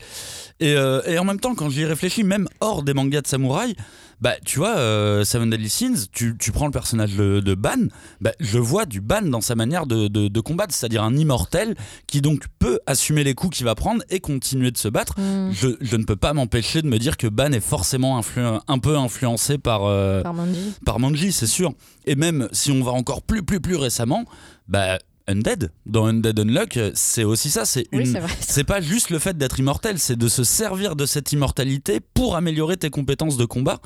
[0.59, 3.75] Et, euh, et en même temps, quand j'y réfléchis, même hors des mangas de samouraï,
[4.21, 7.87] bah tu vois, euh, Seven Deadly Sins, tu, tu prends le personnage de, de Ban,
[8.21, 11.75] bah, je vois du Ban dans sa manière de, de- de combattre, c'est-à-dire un immortel
[12.07, 15.19] qui donc peut assumer les coups qu'il va prendre et continuer de se battre.
[15.19, 15.51] Mm.
[15.51, 18.79] Je, je ne peux pas m'empêcher de me dire que Ban est forcément influ- un
[18.79, 20.73] peu influencé par, euh, Par Manji.
[20.85, 21.73] par Manji, c'est sûr.
[22.05, 24.25] Et même si on va encore plus, plus, plus récemment,
[24.67, 27.65] bah, Undead, dans Undead Unlock, euh, c'est aussi ça.
[27.65, 28.05] C'est une.
[28.05, 28.33] c'est vrai.
[28.39, 32.35] c'est pas juste le fait d'être immortel, c'est de se servir de cette immortalité pour
[32.35, 33.79] améliorer tes compétences de combat.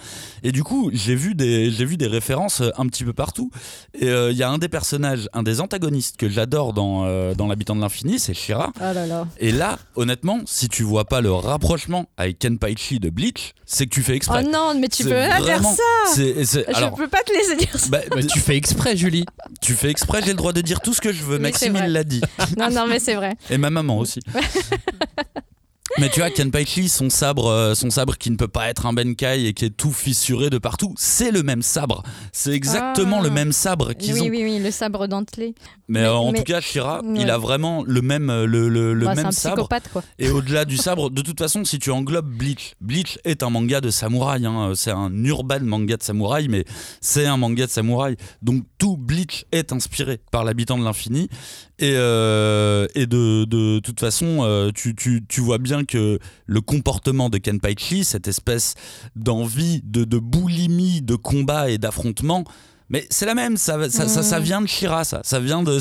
[0.44, 3.50] Et du coup, j'ai vu des, j'ai vu des références euh, un petit peu partout.
[3.94, 7.34] Et euh, il y a un des personnages, un des antagonistes que j'adore dans, euh,
[7.34, 8.72] dans l'habitant de l'infini, c'est Shira.
[8.78, 9.28] Oh là là.
[9.40, 13.92] Et là, honnêtement, si tu vois pas le rapprochement avec Kenpaichi de Bleach, c'est que
[13.92, 14.44] tu fais exprès.
[14.46, 15.84] Oh non, mais tu peux pas faire ça.
[16.16, 17.88] Je alors, peux pas te laisser dire ça.
[17.90, 19.26] bah, Bah, tu fais exprès, Julie.
[19.62, 21.31] tu fais exprès, j'ai le droit de dire tout ce que je veux.
[21.40, 22.22] Maxime, il l'a dit.
[22.58, 23.36] Non, non, mais c'est vrai.
[23.50, 24.20] Et ma maman aussi.
[26.00, 28.94] Mais tu vois, Kenpaichi, son sabre, euh, son sabre qui ne peut pas être un
[28.94, 32.04] Benkai et qui est tout fissuré de partout, c'est le même sabre.
[32.32, 33.24] C'est exactement Ah.
[33.24, 34.30] le même sabre qu'ils Oui, ont.
[34.30, 35.54] oui, oui, le sabre dentelé.
[35.88, 37.18] Mais, Mais- euh, en mais- tout cas, Shira, Ouais.
[37.22, 39.56] il a vraiment le même, euh, le, le- le Bah, même un sabre.
[39.58, 40.04] psychopathe, quoi.
[40.18, 43.82] Et au-delà du sabre, de toute façon, si tu englobes Bleach, Bleach est un manga
[43.82, 44.46] de samouraï.
[44.46, 44.72] hein.
[44.76, 46.64] C'est un urban manga de samouraï, mais
[47.02, 48.16] c'est un manga de samouraï.
[48.42, 51.28] Donc tout Bleach est inspiré par l'habitant de l'infini.
[51.82, 56.62] Et, euh, et de, de toute façon, euh, tu, tu- tu vois bien que le
[56.62, 58.76] comportement de Kenpaichi, cette espèce
[59.16, 62.44] d'envie, de, de boulimie, de combat et d'affrontement,
[62.90, 65.22] mais c'est la même, ça, ça, ça, ça vient de Shira, ça.
[65.24, 65.80] Ça vient de.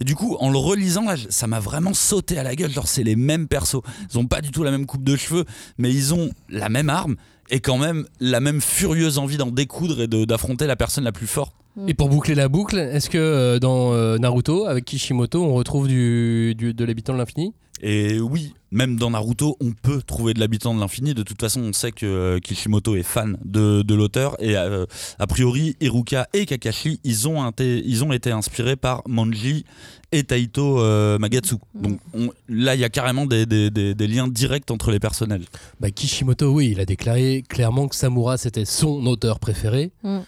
[0.00, 2.70] Et du coup, en le relisant, là, ça m'a vraiment sauté à la gueule.
[2.70, 3.80] Genre, c'est les mêmes persos.
[4.12, 5.44] Ils ont pas du tout la même coupe de cheveux,
[5.78, 7.16] mais ils ont la même arme
[7.50, 11.26] et quand même la même furieuse envie d'en découdre et d'affronter la personne la plus
[11.26, 11.54] forte.
[11.86, 15.88] Et pour boucler la boucle, est-ce que euh, dans euh, Naruto, avec Kishimoto, on retrouve
[15.88, 17.52] du, du- de l'habitant de l'infini?
[17.82, 21.12] Et oui, même dans Naruto, on peut trouver de l'habitant de l'infini.
[21.12, 24.34] De toute façon, on sait que euh, Kishimoto est fan de, de l'auteur.
[24.42, 29.66] Et a priori, Iruka et Kakashi, ils ont, été, ils ont été inspirés par Manji
[30.12, 31.56] et Taito euh, Magatsu.
[31.74, 34.98] Donc on- là, il y a carrément des, des- des- des liens directs entre les
[35.00, 35.44] personnages.
[35.78, 39.90] bah, Kishimoto, oui, il a déclaré clairement que Samura, c'était son auteur préféré.
[40.02, 40.20] Mm.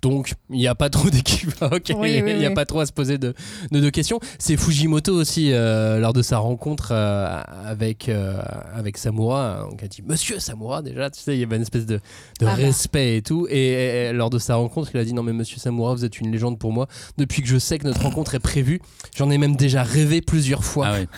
[0.00, 2.54] Donc, il n'y a pas trop d'équivoque, Oui, il oui, n'y a oui.
[2.54, 3.34] pas trop à se poser de,
[3.72, 4.20] de, de questions.
[4.38, 8.40] C'est Fujimoto aussi, euh, lors de sa rencontre euh, avec, euh,
[8.74, 11.84] avec Samura, donc, a dit Monsieur Samura, déjà, tu sais, il y avait une espèce
[11.84, 12.00] de, de
[12.42, 12.54] Ah bah.
[12.54, 13.48] respect et tout.
[13.50, 16.20] Et, et lors de sa rencontre, il a dit Non, mais Monsieur Samura, vous êtes
[16.20, 16.86] une légende pour moi.
[17.16, 18.80] Depuis que je sais que notre rencontre est prévue,
[19.16, 20.86] j'en ai même déjà rêvé plusieurs fois.
[20.88, 21.08] Ah ouais.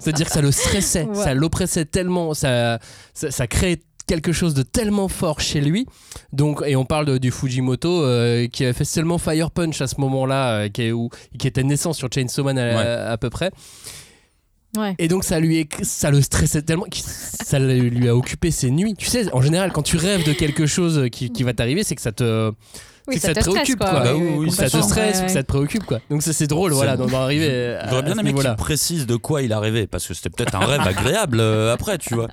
[0.00, 1.14] C'est-à-dire que ça le stressait, Ouais.
[1.14, 2.78] ça l'oppressait tellement, ça,
[3.12, 5.86] ça, ça créait quelque chose de tellement fort chez lui.
[6.32, 9.86] Donc, et on parle de- du Fujimoto euh, qui avait fait seulement Fire Punch à
[9.86, 13.10] ce moment-là, euh, qui, est- où- qui était naissant sur Chainsaw Man à, Ouais.
[13.12, 13.50] à peu près.
[14.76, 14.94] Ouais.
[14.98, 18.70] Et donc ça lui est- ça le stressait tellement que ça lui a occupé ses
[18.70, 18.94] nuits.
[18.96, 21.94] Tu sais, en général, quand tu rêves de quelque chose qui, qui va t'arriver, c'est
[21.96, 22.52] que ça te
[23.08, 23.90] Oui, c'est que ça, ça te préoccupe, quoi.
[23.90, 24.00] quoi.
[24.00, 25.28] Bah oui, oui, ça te stresse, Ouais, ou que ouais.
[25.28, 25.98] ça te préoccupe quoi.
[26.10, 29.16] Donc ça c'est drôle, voilà, C'est- d'en arriver à, J'aurais bien aimé qu'il précise de
[29.16, 32.28] quoi il a rêvé, parce que c'était peut-être un rêve agréable euh, après, tu vois.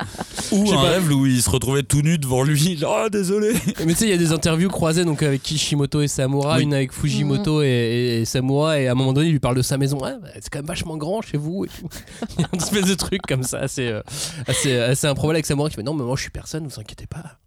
[0.52, 0.82] Ou un pas.
[0.82, 3.54] rêve où il se retrouvait tout nu devant lui, genre Ah, désolé.
[3.86, 6.64] Mais tu sais, il y a des interviews croisées donc avec Kishimoto et Samura, Oui.
[6.64, 9.56] une avec Fujimoto et, et- et Samura, et à un moment donné, il lui parle
[9.56, 9.98] de sa maison.
[10.00, 11.66] Ouais, bah, c'est quand même vachement grand chez vous.
[11.66, 11.88] Et tout.
[12.38, 14.02] il y a une espèce de truc comme ça, assez, euh,
[14.48, 17.08] assez, assez improbable avec Samura qui fait Non, mais moi je suis personne, vous inquiétez
[17.08, 17.38] pas.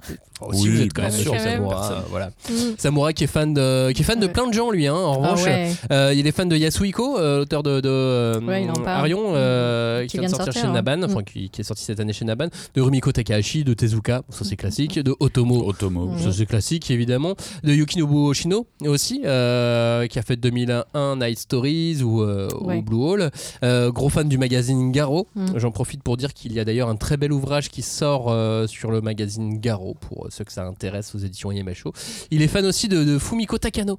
[0.41, 1.39] Enfin, aussi, Oui, vous êtes quand même sûr.
[1.39, 1.93] Samura.
[1.93, 2.31] Euh, voilà.
[2.49, 2.53] Mm.
[2.79, 4.87] Samura qui est fan de, qui est fan de plein de gens, lui.
[4.87, 4.95] Hein.
[4.95, 5.73] En Ah revanche, ouais.
[5.93, 8.85] euh, il est fan de Yasuhiko, euh, l'auteur de, de euh.
[8.87, 10.73] Arion, euh, qui, vient de sortir, chez hein.
[10.73, 11.25] Naban, enfin Mm.
[11.25, 14.57] qui, qui est sorti cette année chez Naban, de Rumiko Takahashi, de Tezuka, ça c'est
[14.57, 15.69] classique, de Otomo.
[15.69, 16.17] Otomo.
[16.17, 17.35] Ça c'est classique évidemment.
[17.63, 22.49] De Yukinobu Oshino aussi, euh, qui a fait 2001 Night Stories ou, euh.
[22.81, 23.31] Blue Hole.
[23.63, 25.27] Euh, gros fan du magazine Garo.
[25.35, 25.59] Mm.
[25.59, 28.67] J'en profite pour dire qu'il y a d'ailleurs un très bel ouvrage qui sort euh,
[28.67, 31.93] sur le magazine Garo pour ceux que ça intéresse aux éditions IMHO.
[32.31, 33.99] Il est fan aussi de, de Fumiko Takano.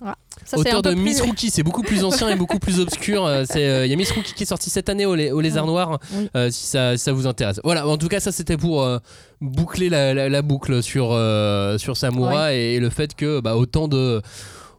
[0.00, 3.26] Ça, c'est auteur de plus- Miss Rookie, c'est beaucoup plus ancien et beaucoup plus obscur.
[3.26, 5.40] Euh, euh, Il y a Miss Rookie qui est sorti cette année au, Lé- au
[5.40, 6.30] Lézard Noir, Oui.
[6.36, 7.60] euh, si, ça, si ça vous intéresse.
[7.64, 8.98] Voilà, en tout cas, ça c'était pour euh,
[9.40, 13.88] boucler la, la- la boucle sur, euh, sur Samura et, le fait que bah, autant
[13.88, 14.22] de.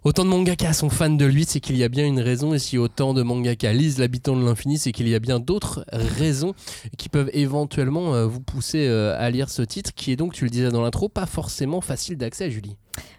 [0.03, 2.53] Autant de mangaka sont fans de lui, c'est qu'il y a bien une raison.
[2.53, 5.85] Et si autant de mangaka lisent L'habitant de l'infini, c'est qu'il y a bien d'autres
[5.91, 6.53] raisons
[6.97, 10.45] qui peuvent éventuellement euh, vous pousser euh, à lire ce titre, qui est donc, tu
[10.45, 12.77] le disais dans l'intro, pas forcément facile d'accès, Julie.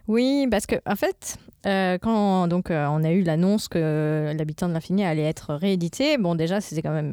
[0.09, 4.69] Oui, parce que en fait, euh, quand donc euh, on a eu l'annonce que l'habitant
[4.69, 7.13] de l'infini allait être réédité, bon déjà c'était quand même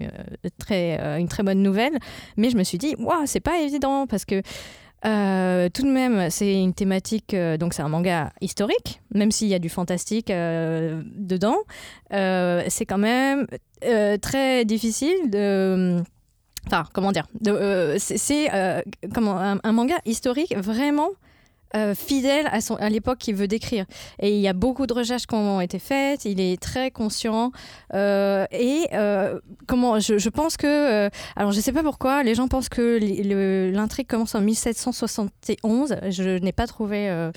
[0.58, 1.98] très une très bonne nouvelle,
[2.38, 4.42] mais je me suis dit waouh c'est pas évident parce que
[5.08, 9.48] euh, tout de même c'est une thématique euh, donc c'est un manga historique, même s'il
[9.48, 11.58] y a du fantastique euh, dedans,
[12.12, 13.48] c'est quand même
[14.22, 16.02] très difficile de
[16.65, 17.28] Enfin, comment dire
[17.98, 18.50] C'est
[19.13, 21.12] comment, un manga historique vraiment
[21.76, 23.86] euh, fidèle à, son, à l'époque qu'il veut décrire.
[24.20, 27.52] Et il y a beaucoup de recherches qui ont été faites, il est très conscient.
[27.94, 31.10] euh, et euh, comment, je, je pense que.
[31.36, 33.00] alors, je sais pas pourquoi, les gens pensent que
[33.74, 35.96] l'intrigue commence en 1771.
[36.10, 37.30] Je n'ai pas trouvé.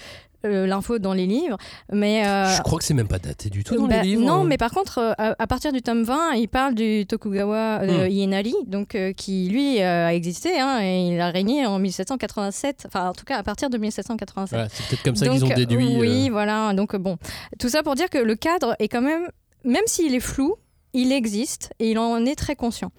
[0.45, 1.59] Euh, l'info dans les livres
[1.93, 4.25] mais euh, Je crois que c'est même pas daté du tout dans bah, les livres.
[4.25, 4.45] Non, hein.
[4.45, 8.09] mais par contre, euh, à, partir du tome 20, il parle du Tokugawa Hmm.
[8.09, 13.13] Ienari, donc, qui lui a existé, hein, et il a régné en 1787, enfin en
[13.13, 14.51] tout cas à partir de 1787.
[14.51, 15.97] Voilà, c'est peut-être comme ça qu'ils ont déduit.
[15.99, 16.73] Oui, voilà.
[16.75, 17.17] Donc, bon.
[17.59, 19.29] Tout ça pour dire que le cadre est quand même,
[19.65, 20.57] même s'il est flou,
[20.93, 22.91] il existe et il en est très conscient.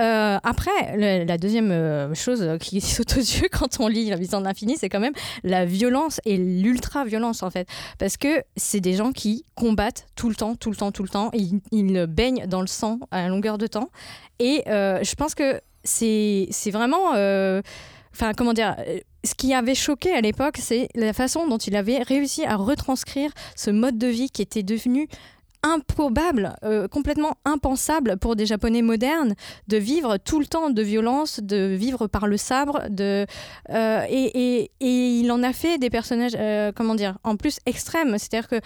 [0.00, 4.40] Euh, après, la deuxième euh, chose qui saute aux yeux quand on lit La Vision
[4.40, 7.68] de l'infini, c'est quand même la violence et l'ultra-violence en fait.
[7.98, 11.08] Parce que c'est des gens qui combattent tout le temps, tout le temps, tout le
[11.08, 11.30] temps.
[11.32, 13.90] Ils, ils baignent dans le sang à longueur de temps.
[14.38, 17.12] Et euh, je pense que c'est vraiment...
[18.12, 18.74] Enfin, comment dire
[19.24, 23.30] ce qui avait choqué à l'époque, c'est la façon dont il avait réussi à retranscrire
[23.56, 25.08] ce mode de vie qui était devenu
[25.62, 29.34] improbable, euh, complètement impensable pour des Japonais modernes,
[29.68, 33.26] de vivre tout le temps de violence, de vivre par le sabre, de,
[33.70, 34.24] euh, et,
[34.60, 38.16] et- et il en a fait des personnages, euh, comment dire, en plus extrêmes.
[38.18, 38.60] C'est-à-dire que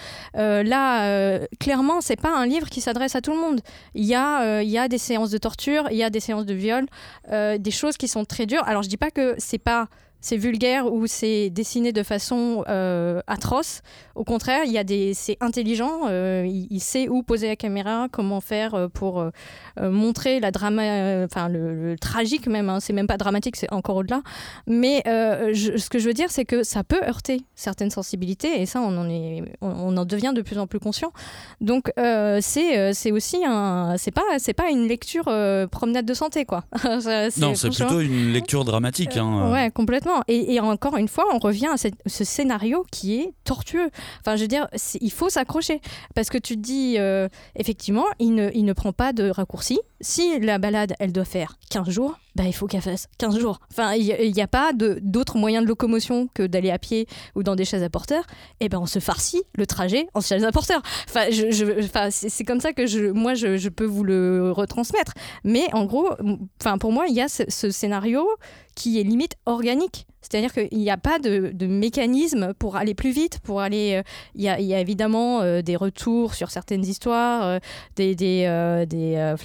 [0.62, 3.60] là, clairement, c'est pas un livre qui s'adresse à tout le monde.
[3.94, 6.54] Il y, a, y a des séances de torture, il y a des séances de
[6.54, 6.86] viol,
[7.30, 8.62] des choses qui sont très dures.
[8.66, 9.88] Alors je dis pas que c'est pas
[10.22, 13.82] c'est vulgaire ou c'est dessiné de façon euh, atroce.
[14.14, 16.02] Au contraire, il y a des, c'est intelligent.
[16.08, 19.30] euh, il, il sait où poser la caméra, comment faire euh, pour euh,
[19.78, 22.70] montrer la drama, enfin le, le tragique même.
[22.70, 22.80] hein.
[22.80, 24.22] c'est même pas dramatique, c'est encore au-delà.
[24.66, 28.66] Mais je- ce que je veux dire, c'est que ça peut heurter certaines sensibilités et
[28.66, 31.12] ça, on en est, on, on en devient de plus en plus conscient.
[31.60, 35.24] Donc c'est, c'est aussi un, c'est pas, c'est pas une lecture
[35.70, 36.64] promenade de santé quoi.
[37.40, 39.16] Non, c'est plutôt une lecture dramatique.
[39.16, 39.50] hein.
[39.52, 40.11] Ouais, complètement.
[40.28, 43.90] Et, encore une fois, on revient à ce scénario qui est tortueux.
[44.20, 44.68] Enfin, je veux dire,
[45.00, 45.80] il faut s'accrocher.
[46.14, 49.80] Parce que tu te dis, euh, effectivement, il ne, il ne prend pas de raccourci.
[50.02, 53.60] Si la balade, elle doit faire 15 jours, bah, il faut qu'elle fasse 15 jours.
[53.70, 57.54] Enfin, il n'y a pas d'autres moyens de locomotion que d'aller à pied ou dans
[57.54, 58.24] des chaises à porteurs.
[58.58, 60.82] Et ben, on se farcit le trajet en chaise à porteurs.
[61.08, 61.28] Enfin,
[62.10, 65.12] c'est comme ça que je, moi, je, peux vous le retransmettre.
[65.44, 66.10] Mais en gros,
[66.60, 68.26] enfin, pour moi, il y a ce, scénario
[68.74, 70.06] qui est limite organique.
[70.22, 73.94] C'est-à-dire qu'il n'y a pas de, mécanisme pour aller plus vite, pour aller...
[73.96, 74.02] euh,
[74.34, 77.58] Il y, a, évidemment euh, des retours sur certaines histoires, euh,
[77.96, 79.36] des, euh,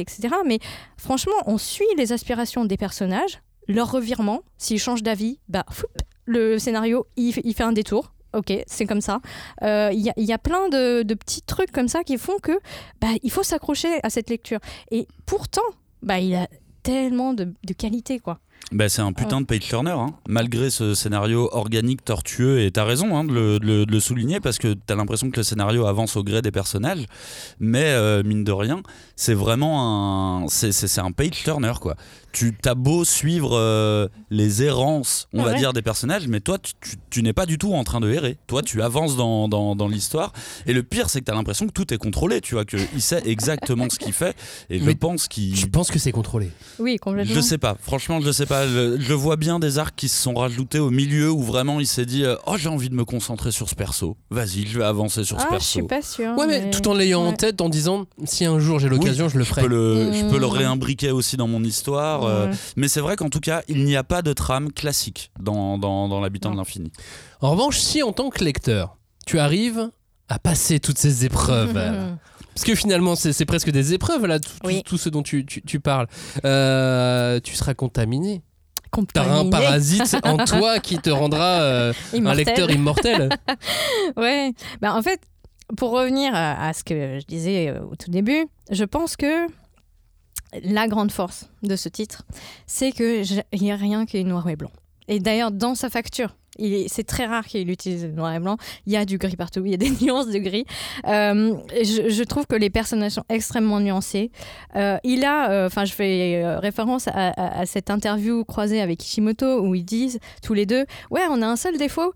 [0.00, 0.34] etc.
[0.46, 0.58] Mais
[0.96, 4.42] franchement, on suit les aspirations des personnages, leur revirement.
[4.58, 5.86] S'ils changent d'avis, bah, foup,
[6.24, 8.12] le scénario, il, fait- un détour.
[8.34, 9.20] Ok, c'est comme ça.
[9.62, 12.58] Euh, Il y, a, plein de, de petits trucs comme ça qui font que
[13.00, 14.58] bah, il faut s'accrocher à cette lecture.
[14.90, 15.60] Et pourtant,
[16.00, 16.48] bah, il a
[16.82, 18.40] tellement de, de qualité, quoi.
[18.70, 20.14] Bah, c'est un putain de page turner, hein.
[20.28, 24.94] malgré ce scénario organique, tortueux, et t'as raison hein, de, le, souligner parce que t'as
[24.94, 27.06] l'impression que le scénario avance au gré des personnages,
[27.60, 28.82] mais euh, mine de rien,
[29.16, 31.96] c'est vraiment un, c'est un page turner quoi.
[32.32, 36.72] Tu t'as beau suivre euh, les errances, on va dire, des personnages, mais toi, tu,
[36.80, 38.38] tu- tu n'es pas du tout en train de errer.
[38.46, 40.32] Toi, tu avances dans, dans, dans l'histoire,
[40.66, 43.22] et le pire, c'est que t'as l'impression que tout est contrôlé, tu vois, qu'il sait
[43.26, 44.34] exactement ce qu'il fait,
[44.70, 46.50] et je Mais pense qu'il Je pense que c'est contrôlé.
[46.78, 47.34] Oui, complètement.
[47.34, 48.66] je sais pas, franchement, je sais pas.
[48.66, 51.86] Je, je vois bien des arcs qui se sont rajoutés au milieu où vraiment il
[51.86, 54.16] s'est dit euh, Oh, j'ai envie de me concentrer sur ce perso.
[54.30, 55.68] Vas-y, je vais avancer sur ce Ah, je perso.
[55.80, 56.32] suis pas sûre.
[56.38, 59.36] Ouais, mais tout en l'ayant en tête, en disant si un jour j'ai l'occasion, je
[59.36, 59.62] le Je ferai.
[59.62, 60.50] peux le, je peux le Mmh.
[60.50, 62.21] réimbriquer aussi dans mon histoire.
[62.24, 62.56] Euh, Ouais.
[62.76, 66.08] mais c'est vrai qu'en tout cas, il n'y a pas de trame classique dans, dans,
[66.08, 66.92] dans L'habitant de l'infini.
[67.40, 69.90] En revanche, si en tant que lecteur, tu arrives
[70.28, 71.74] à passer toutes ces épreuves,
[72.54, 74.82] parce que finalement c'est presque des épreuves là, tout, tout- Oui.
[74.84, 76.06] tout ce dont tu, tu- tu parles,
[76.44, 78.42] euh, tu seras contaminé.
[79.14, 83.30] T'auras un parasite en toi qui te rendra euh, un lecteur immortel.
[84.16, 84.52] Ouais.
[84.82, 85.20] Bah, en fait,
[85.78, 89.46] pour revenir à, à ce que je disais au tout début, je pense que
[90.62, 92.22] la grande force de ce titre,
[92.66, 94.70] c'est que je- il n'y a rien qui est noir et blanc.
[95.08, 96.36] Et d'ailleurs, dans sa facture,
[96.86, 98.56] c'est très rare qu'il utilise noir et blanc.
[98.86, 100.64] Il y a du gris partout, il y a des nuances de gris.
[101.06, 104.30] Euh, je, trouve que les personnages sont extrêmement nuancés.
[104.76, 109.74] Euh, il a, euh, enfin, je fais référence à cette interview croisée avec Kishimoto où
[109.74, 112.12] ils disent tous les deux, ouais, on a un seul défaut.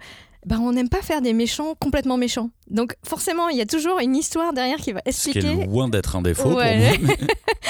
[0.47, 2.51] Ben, on n'aime pas faire des méchants complètement méchants.
[2.71, 5.67] Donc forcément, il y a toujours une histoire derrière qui va Ce qui expliquer est
[5.67, 6.93] loin d'être un défaut Ouais.
[6.97, 7.17] pour moi.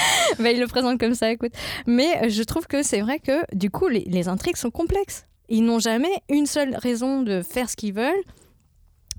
[0.39, 1.53] bah, il le présente comme ça, écoute.
[1.87, 5.25] Mais euh, je trouve que c'est vrai que du coup, les, les intrigues sont complexes.
[5.49, 8.13] Ils n'ont jamais une seule raison de faire ce qu'ils veulent.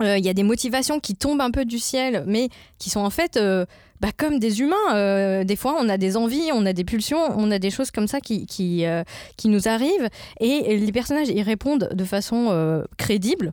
[0.02, 3.00] Euh, Il y a des motivations qui tombent un peu du ciel, mais qui sont
[3.00, 3.66] en fait euh,
[4.00, 4.94] bah, comme des humains.
[4.94, 7.90] Euh, des fois, on a des envies, on a des pulsions, on a des choses
[7.90, 9.02] comme ça qui, qui, euh,
[9.44, 10.08] nous arrivent.
[10.40, 13.52] Et les personnages y répondent de façon euh, crédible.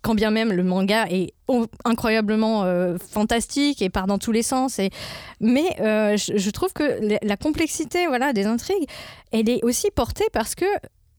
[0.00, 1.34] Quand bien même le manga est
[1.84, 2.64] incroyablement
[2.98, 4.80] fantastique et part dans tous les sens.
[5.40, 8.88] Mais je, trouve que la, complexité voilà, des intrigues,
[9.32, 10.64] elle est aussi portée parce que,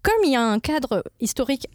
[0.01, 1.67] comme il y a un cadre historique,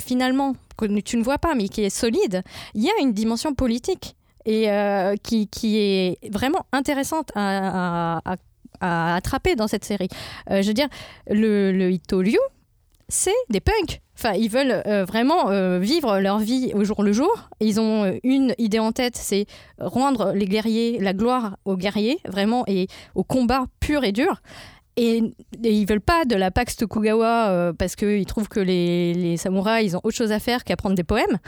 [0.00, 2.42] finalement, que tu ne vois pas, mais qui est solide,
[2.74, 8.20] il y a une dimension politique et euh, qui, qui est vraiment intéressante à,
[8.80, 10.08] à- attraper dans cette série.
[10.50, 10.88] Euh, je veux dire,
[11.28, 11.96] le, le
[13.08, 14.00] c'est des punks.
[14.18, 17.50] Enfin, ils veulent euh, vraiment vivre leur vie au jour le jour.
[17.60, 19.46] Ils ont une idée en tête, c'est
[19.78, 24.40] rendre les guerriers, la gloire aux guerriers, vraiment, et au combat pur et dur.
[24.96, 25.22] Et,
[25.64, 29.36] et ils veulent pas de la Pax Tokugawa euh, parce qu'ils trouvent que les, les
[29.38, 31.38] samouraïs ils ont autre chose à faire qu'apprendre des poèmes.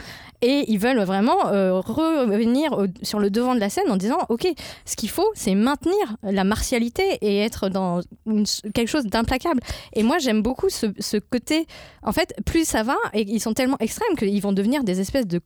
[0.41, 4.17] Et ils veulent vraiment euh, revenir au- sur le devant de la scène en disant
[4.29, 4.47] Ok,
[4.85, 9.59] ce qu'il faut, c'est maintenir la martialité et être dans une- quelque chose d'implacable.
[9.93, 11.67] Et moi, j'aime beaucoup ce, ce côté.
[12.01, 15.27] En fait, plus ça va, et ils sont tellement extrêmes qu'ils vont devenir des espèces
[15.27, 15.39] de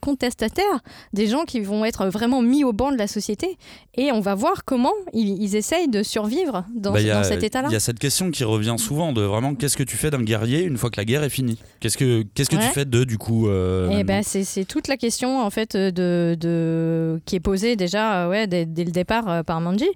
[0.00, 0.80] contestataires,
[1.12, 3.56] des gens qui vont être vraiment mis au banc de la société.
[3.96, 7.68] Et on va voir comment ils, ils essayent de survivre dans, Bah, dans cet état-là.
[7.70, 10.22] Il y a cette question qui revient souvent de vraiment qu'est-ce que tu fais d'un
[10.22, 11.58] guerrier une fois que la guerre est finie?
[11.80, 12.66] Qu'est-ce que, qu'est-ce que Ouais.
[12.66, 15.76] tu fais de du coup euh, Eh ben, c'est c'est toute la question en fait
[15.76, 19.86] de, de qui est posée déjà euh, ouais, dès, dès le départ euh, par Manji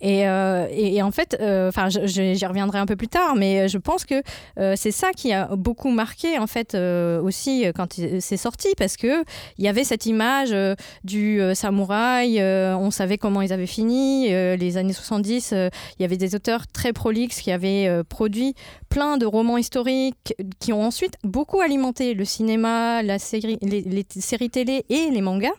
[0.00, 3.78] et, euh, et, en fait euh, enfin j'y reviendrai un peu plus tard mais je
[3.78, 4.22] pense que
[4.58, 9.24] euh, c'est ça qui a beaucoup marqué en fait aussi quand c'est sorti parce que
[9.58, 10.54] il y avait cette image
[11.04, 16.16] du samouraï on savait comment ils avaient fini les années 70 euh, il y avait
[16.16, 18.54] des auteurs très prolixes qui avaient produit
[18.88, 24.50] plein de romans historiques qui ont ensuite beaucoup alimenté le cinéma, la série, les séries
[24.50, 25.54] télé et les mangas.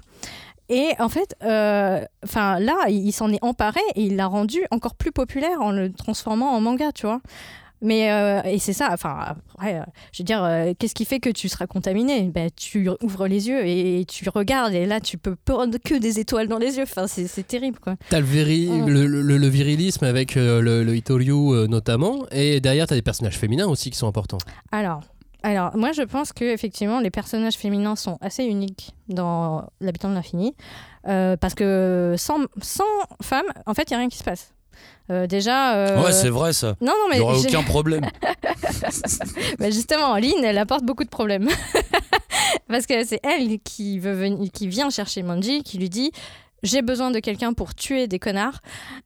[0.69, 4.60] Et en fait, euh, enfin là, il, il s'en est emparé et il l'a rendu
[4.71, 7.21] encore plus populaire en le transformant en manga, tu vois.
[7.80, 8.89] Mais euh, et c'est ça.
[8.91, 12.23] Enfin, euh, je veux dire, euh, qu'est-ce qui fait que tu seras contaminé?
[12.23, 16.19] Ben, tu ouvres les yeux et, tu regardes et là, tu peux prendre que des
[16.19, 16.84] étoiles dans les yeux.
[16.84, 17.95] Enfin, c'est terrible, quoi.
[18.10, 18.88] T'as le, viri- Mm.
[18.88, 23.67] le, le- le virilisme avec euh, le, Itoryu notamment, et derrière t'as des personnages féminins
[23.67, 24.39] aussi qui sont importants.
[24.71, 25.01] Alors,
[25.47, 30.13] alors, moi, je pense que effectivement, les personnages féminins sont assez uniques dans L'habitant de
[30.15, 30.53] l'infini,
[31.07, 32.83] euh, parce que sans, sans
[33.21, 34.51] femmes, en fait, il y a rien qui se passe.
[35.10, 35.75] Euh, déjà.
[35.77, 36.75] euh, Ouais, c'est vrai ça.
[36.81, 38.05] Non, non, mais Il n'y aura aucun problème.
[39.60, 41.47] bah, justement, Lynn, elle apporte beaucoup de problèmes.
[42.67, 46.12] Parce que c'est elle qui, veut venir, qui vient chercher Manji, qui lui dit
[46.63, 48.60] J'ai besoin de quelqu'un pour tuer des connards.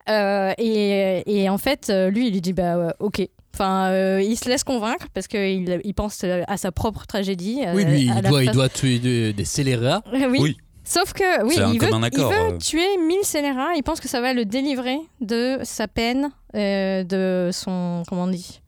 [0.09, 3.21] Euh, et, et en fait, lui, il lui dit Bah, ok.
[3.53, 7.59] Enfin, euh, il se laisse convaincre parce qu'il il pense à sa propre tragédie.
[7.73, 10.01] Oui, euh, lui, à il doit, il doit tuer des, des scélérats.
[10.13, 10.37] oui.
[10.39, 10.57] Oui.
[10.83, 12.57] Sauf que, oui, il veut, il veut euh.
[12.57, 13.75] tuer 1000 scélérats.
[13.75, 18.03] Il pense que ça va le délivrer de sa peine, euh, de son.
[18.09, 18.61] Comment on dit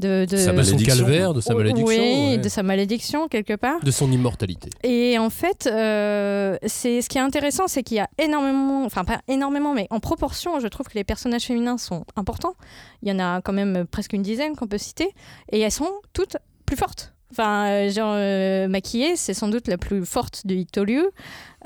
[0.00, 0.96] de, de, Sa De son malédiction.
[1.04, 1.86] calvaire, de sa malédiction.
[1.86, 2.38] Oui, ouais.
[2.38, 3.80] de sa malédiction, quelque part.
[3.84, 4.70] De son immortalité.
[4.82, 9.04] Et en fait, euh, c'est ce qui est intéressant, c'est qu'il y a énormément, enfin
[9.04, 12.54] pas énormément, mais en proportion, je trouve que les personnages féminins sont importants.
[13.02, 15.08] Il y en a quand même presque une dizaine qu'on peut citer,
[15.52, 16.36] et elles sont toutes
[16.66, 17.12] plus fortes.
[17.32, 21.04] Enfin, euh, genre euh, Maquillée, c'est sans doute la plus forte de Itoryu.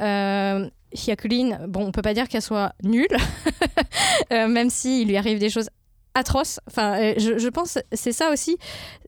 [0.01, 3.07] Euh, Hyakurin, bon, on peut pas dire qu'elle soit nulle,
[4.33, 5.71] euh, même s'il lui arrive des choses
[6.15, 6.61] atroces.
[6.67, 8.57] Enfin, euh, je, je pense que c'est ça aussi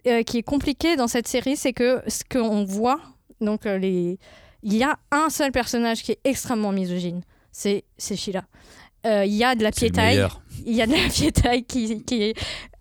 [0.06, 3.00] euh, qui est compliqué dans cette série, c'est que ce qu'on voit,
[3.40, 4.18] donc euh, les,
[4.62, 8.44] il y a un seul personnage qui est extrêmement misogyne, c'est c'est Sheila.
[9.06, 10.26] Euh, Il y a de la piétaille,
[10.64, 12.34] il y a de la piétaille qui, qui est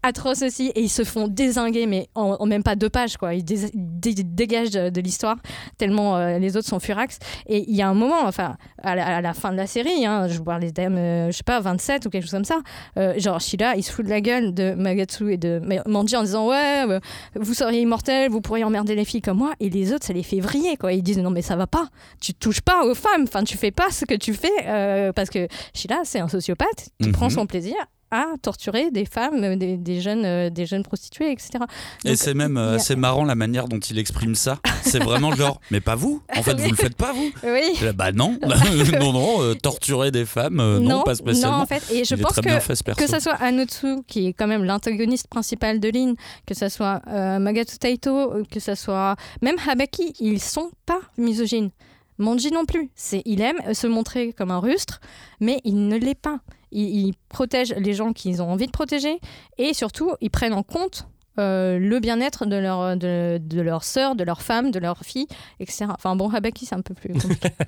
[0.05, 3.33] atroce aussi et ils se font désinguer mais en, en même pas deux pages quoi.
[3.33, 5.37] Ils dé- dé- dégagent de, de l'histoire
[5.77, 7.19] tellement euh, les autres sont furax.
[7.47, 10.05] Et il y a un moment enfin à la, à la fin de la série
[10.05, 12.59] hein, je vois les dames euh, je sais pas 27 ou quelque chose comme ça
[12.97, 16.15] euh, genre Sheila il se fout de la gueule de Magatsu et de Ma- Manji
[16.15, 16.99] en disant ouais euh,
[17.35, 19.53] vous seriez immortel vous pourriez emmerder les filles comme moi.
[19.59, 20.93] Et les autres ça les fait vriller quoi.
[20.93, 21.87] Ils disent non mais ça va pas.
[22.21, 23.23] Tu touches pas aux femmes.
[23.23, 27.07] Enfin tu fais pas ce que tu fais parce que Sheila c'est un sociopathe qui
[27.09, 27.13] Mhm.
[27.13, 27.75] prend son plaisir
[28.15, 31.51] à torturer des femmes, euh, des, des jeunes, euh, des jeunes prostituées, etc.
[32.03, 34.59] Et c'est même euh, a- assez marrant la manière dont il exprime ça.
[34.83, 36.21] C'est vraiment genre, mais pas vous.
[36.35, 37.31] En fait, vous le faites pas vous.
[37.43, 37.77] Oui.
[37.81, 38.37] Là, Bah non,
[39.01, 39.41] non, non.
[39.41, 41.57] euh, torturer des femmes, euh, non, pas spécialement.
[41.57, 44.33] non, en fait, et je Il pense que fait, que ça soit Anotsu qui est
[44.33, 46.13] quand même l'antagoniste principal de Lin,
[46.45, 51.69] que ça soit euh, Magatu Taito, que ça soit même Habaki, ils sont pas misogynes.
[52.17, 52.89] Manji non plus.
[52.95, 55.01] C'est, il aime se montrer comme un rustre,
[55.41, 56.39] mais il ne l'est pas.
[56.75, 59.19] Il, il protège les gens qu'ils ont envie de protéger
[59.57, 61.07] et surtout, ils prennent en compte
[61.37, 65.27] euh, le bien-être de leur, de, de leur sœur, de leur femme, de leur fille,
[65.59, 65.87] etc.
[65.89, 67.13] Enfin bon, Habaki, c'est un peu plus.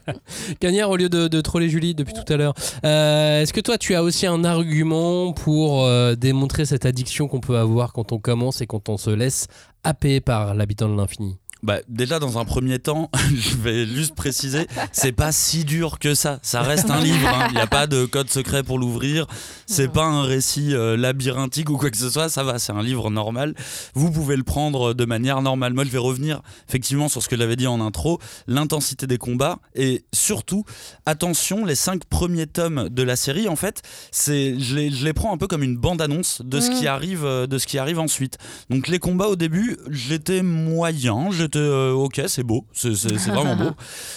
[0.62, 2.53] Cagnard, au lieu de, de troller Julie depuis tout à l'heure,
[2.86, 7.41] euh, est-ce que toi tu as aussi un argument pour euh, démontrer cette addiction qu'on
[7.41, 9.47] peut avoir quand on commence et quand on se laisse
[9.84, 11.38] happer par l'habitant de l'infini?
[11.64, 16.14] Bah, déjà, dans un premier temps, je vais juste préciser, c'est pas si dur que
[16.14, 16.39] ça.
[16.43, 17.28] Ça reste un livre.
[17.28, 17.47] hein.
[17.49, 19.26] Il n'y a pas de code secret pour l'ouvrir.
[19.66, 22.30] C'est pas un récit euh, labyrinthique ou quoi que ce soit.
[22.30, 23.53] Ça va, c'est un livre normal.
[23.95, 25.74] Vous pouvez le prendre de manière normale.
[25.74, 29.58] Moi, je vais revenir effectivement sur ce que j'avais dit en intro l'intensité des combats
[29.76, 30.64] et surtout,
[31.05, 33.82] attention, les cinq premiers tomes de la série, en fait,
[34.12, 37.26] c'est je les, je les prends un peu comme une bande-annonce de ce qui arrive,
[37.26, 38.38] euh, de ce qui arrive ensuite.
[38.70, 42.91] Donc les combats au début, j'étais moyen, j'étais euh, ok, c'est beau, c'est
[43.28, 43.72] vraiment beau,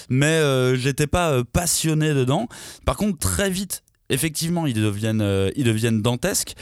[0.08, 2.48] mais euh, j'étais pas euh, passionné dedans.
[2.84, 6.54] Par contre, très vite, effectivement, ils deviennent, ils deviennent dantesques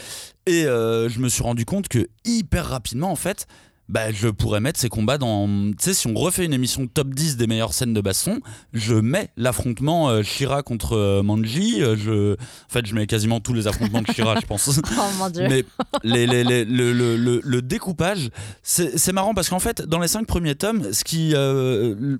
[0.46, 3.46] et je me suis rendu compte que hyper rapidement, en fait.
[3.88, 5.46] Bah, je pourrais mettre ces combats dans.
[5.70, 8.40] Tu sais, si on refait une émission top 10 des meilleures scènes de baston,
[8.74, 11.82] je mets l'affrontement euh, Shira contre euh, Manji.
[11.82, 12.34] euh, je...
[12.34, 12.36] En
[12.68, 14.68] fait, je mets quasiment tous les affrontements de Shira, je pense.
[14.78, 15.46] oh mon dieu.
[15.48, 15.64] Mais
[16.04, 18.28] les, les- les- le, le- le- le découpage,
[18.62, 22.18] c'est marrant parce qu'en fait, dans les cinq premiers tomes, ce qui, euh,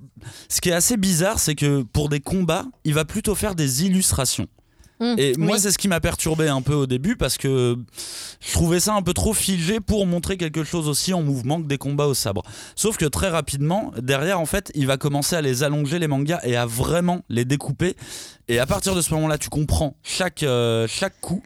[0.49, 3.85] ce qui est assez bizarre, c'est que pour des combats, il va plutôt faire des
[3.85, 4.47] illustrations.
[5.01, 5.61] Mm, Et moi, oui.
[5.61, 7.77] c'est ce qui m'a perturbé un peu au début parce que
[8.41, 11.67] je trouvais ça un peu trop figé pour montrer quelque chose aussi en mouvement que
[11.69, 12.43] des combats au sabre.
[12.75, 16.41] Sauf que très rapidement, derrière, en fait, il va commencer à les allonger, les mangas,
[16.43, 17.95] et à vraiment les découper.
[18.49, 21.43] Et à partir de ce moment-là, tu comprends chaque, euh, chaque coup.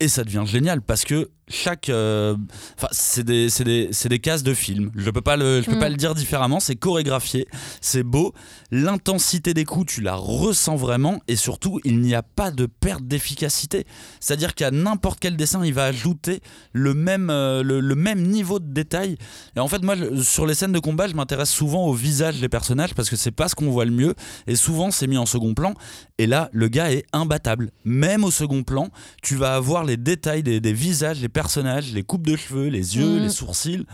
[0.00, 1.88] Et ça devient génial parce que chaque.
[1.88, 2.36] euh,
[2.76, 4.90] Enfin, c'est des, c'est des, c'est des cases de film.
[4.96, 5.80] Je peux pas le, je peux Mm.
[5.80, 6.60] pas le dire différemment.
[6.60, 7.46] C'est chorégraphié,
[7.80, 8.32] c'est beau.
[8.70, 11.20] L'intensité des coups, tu la ressens vraiment.
[11.26, 13.84] Et surtout, il n'y a pas de perte d'efficacité.
[14.20, 16.40] C'est-à-dire qu'à n'importe quel dessin, il va ajouter
[16.72, 19.16] le même, euh, le, le même niveau de détail.
[19.56, 22.48] Et en fait, moi, sur les scènes de combat, je m'intéresse souvent au visage des
[22.48, 24.14] personnages parce que c'est pas ce qu'on voit le mieux.
[24.46, 25.74] Et souvent, c'est mis en second plan.
[26.18, 27.70] Et là, le gars est imbattable.
[27.84, 28.88] Même au second plan,
[29.22, 32.96] tu vas avoir les détails des, des visages, des personnages, les coupes de cheveux, les
[32.96, 33.22] yeux, Mhm.
[33.22, 33.86] les sourcils.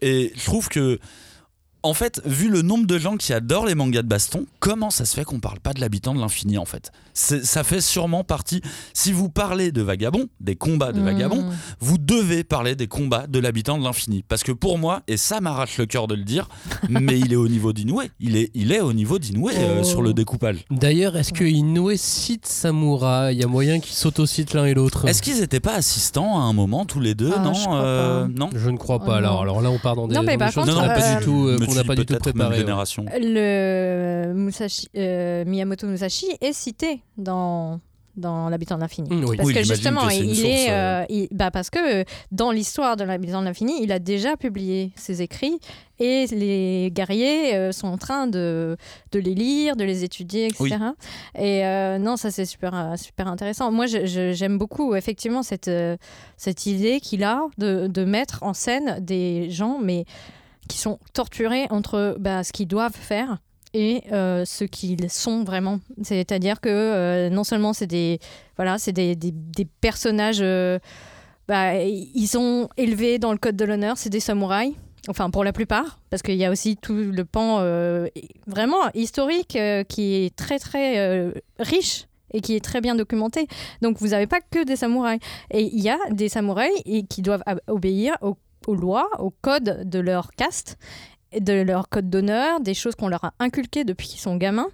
[0.00, 0.98] Et je trouve que,
[1.82, 5.04] en fait, vu le nombre de gens qui adorent les mangas de baston, comment ça
[5.04, 6.90] se fait qu'on parle pas de l'habitant de l'infini en fait?
[7.14, 8.60] Ça fait sûrement partie.
[8.94, 11.04] Si vous parlez de vagabond, des combats de Mm.
[11.04, 11.44] vagabond,
[11.80, 14.22] vous devez parler des combats de l'habitant de l'infini.
[14.28, 16.48] Parce que pour moi, et ça m'arrache le cœur de le dire,
[16.88, 18.02] mais il est au niveau d'Inoue.
[18.20, 19.84] Il est, il est au niveau d'Inoue euh, Oh.
[19.84, 20.64] sur le découpage.
[20.70, 25.06] D'ailleurs, est-ce que Inoue cite Samura Il y a moyen qu'ils s'autocitent l'un et l'autre
[25.08, 27.32] Est-ce qu'ils n'étaient pas assistants à un moment tous les deux?
[27.34, 28.30] Ah, Non, je crois euh, pas.
[28.32, 28.50] non?
[28.54, 29.16] Je ne crois Oh pas.
[29.16, 29.40] alors, non.
[29.42, 30.94] alors là, on part dans des, Non, mais dans par des choses contre, qu'on n'a
[30.94, 32.54] pas euh, du tout, euh, qu'on n'a pas du tout peut-être même préparé.
[32.54, 32.60] ouais.
[32.60, 33.04] génération.
[33.20, 37.80] Le Musashi, euh, Miyamoto Musashi est cité dans
[38.16, 39.08] dans l'habitant de l'infini.
[39.08, 39.36] Mm, oui.
[39.36, 42.50] Parce Oui, que justement, que il source, est, euh, euh, il- bah parce que dans
[42.50, 45.60] l'histoire de l'habitant de l'infini, il a déjà publié ses écrits
[46.00, 48.76] et les guerriers euh, sont en train de,
[49.12, 50.78] de les lire, de les étudier, etc.
[51.38, 53.70] Et euh, non, ça c'est super, super intéressant.
[53.70, 55.70] Moi, j'aime beaucoup effectivement cette,
[56.36, 60.06] cette idée qu'il a de, de mettre en scène des gens, mais
[60.68, 63.38] qui sont torturés entre bah, ce qu'ils doivent faire
[63.74, 65.80] et euh, ce qu'ils sont vraiment.
[66.02, 68.20] C'est-à-dire que euh, non seulement c'est des,
[68.56, 70.78] voilà, des, personnages, euh,
[71.46, 74.74] bah, ils sont élevés dans le code de l'honneur, c'est des samouraïs.
[75.08, 77.64] Enfin, pour la plupart, parce qu'il y a aussi tout le pan
[78.46, 79.56] vraiment historique
[79.88, 83.46] qui est très très riche et qui est très bien documenté.
[83.80, 85.20] Donc vous n'avez pas que des samouraïs.
[85.50, 88.36] Et il y a des samouraïs et qui doivent obéir aux,
[88.68, 90.76] aux lois, aux codes de leur caste,
[91.38, 94.68] de leur code d'honneur, des choses qu'on leur a inculquées depuis qu'ils sont gamins.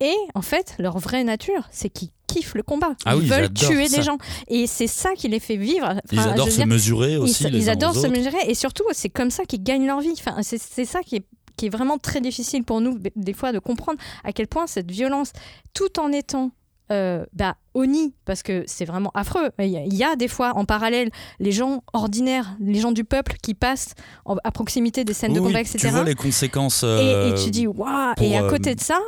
[0.00, 2.94] Et en fait, leur vraie nature, c'est qu'ils kiffent le combat.
[3.04, 3.96] Ah ils oui, ils veulent tuer ça.
[3.96, 4.18] des gens.
[4.48, 5.94] Et c'est ça qui les fait vivre.
[6.12, 7.42] Ils adorent se dire, mesurer ils, aussi.
[7.44, 8.10] se- les ils adorent se autres.
[8.10, 10.12] mesurer et surtout c'est comme ça qu'ils gagnent leur vie.
[10.12, 11.24] Enfin, c'est c'est ça qui est,
[11.56, 14.90] qui est vraiment très difficile pour nous des fois de comprendre à quel point cette
[14.90, 15.32] violence,
[15.74, 16.50] tout en étant
[16.92, 19.50] euh, bah, Oni, parce que c'est vraiment affreux.
[19.60, 23.36] Il y, a, y des fois en parallèle les gens ordinaires, les gens du peuple
[23.42, 25.78] qui passent en- à proximité des scènes de combat, oui, etc.
[25.78, 26.82] Tu vois les conséquences.
[26.82, 28.98] et, euh, et tu dis, waouh Et à euh, côté de ça,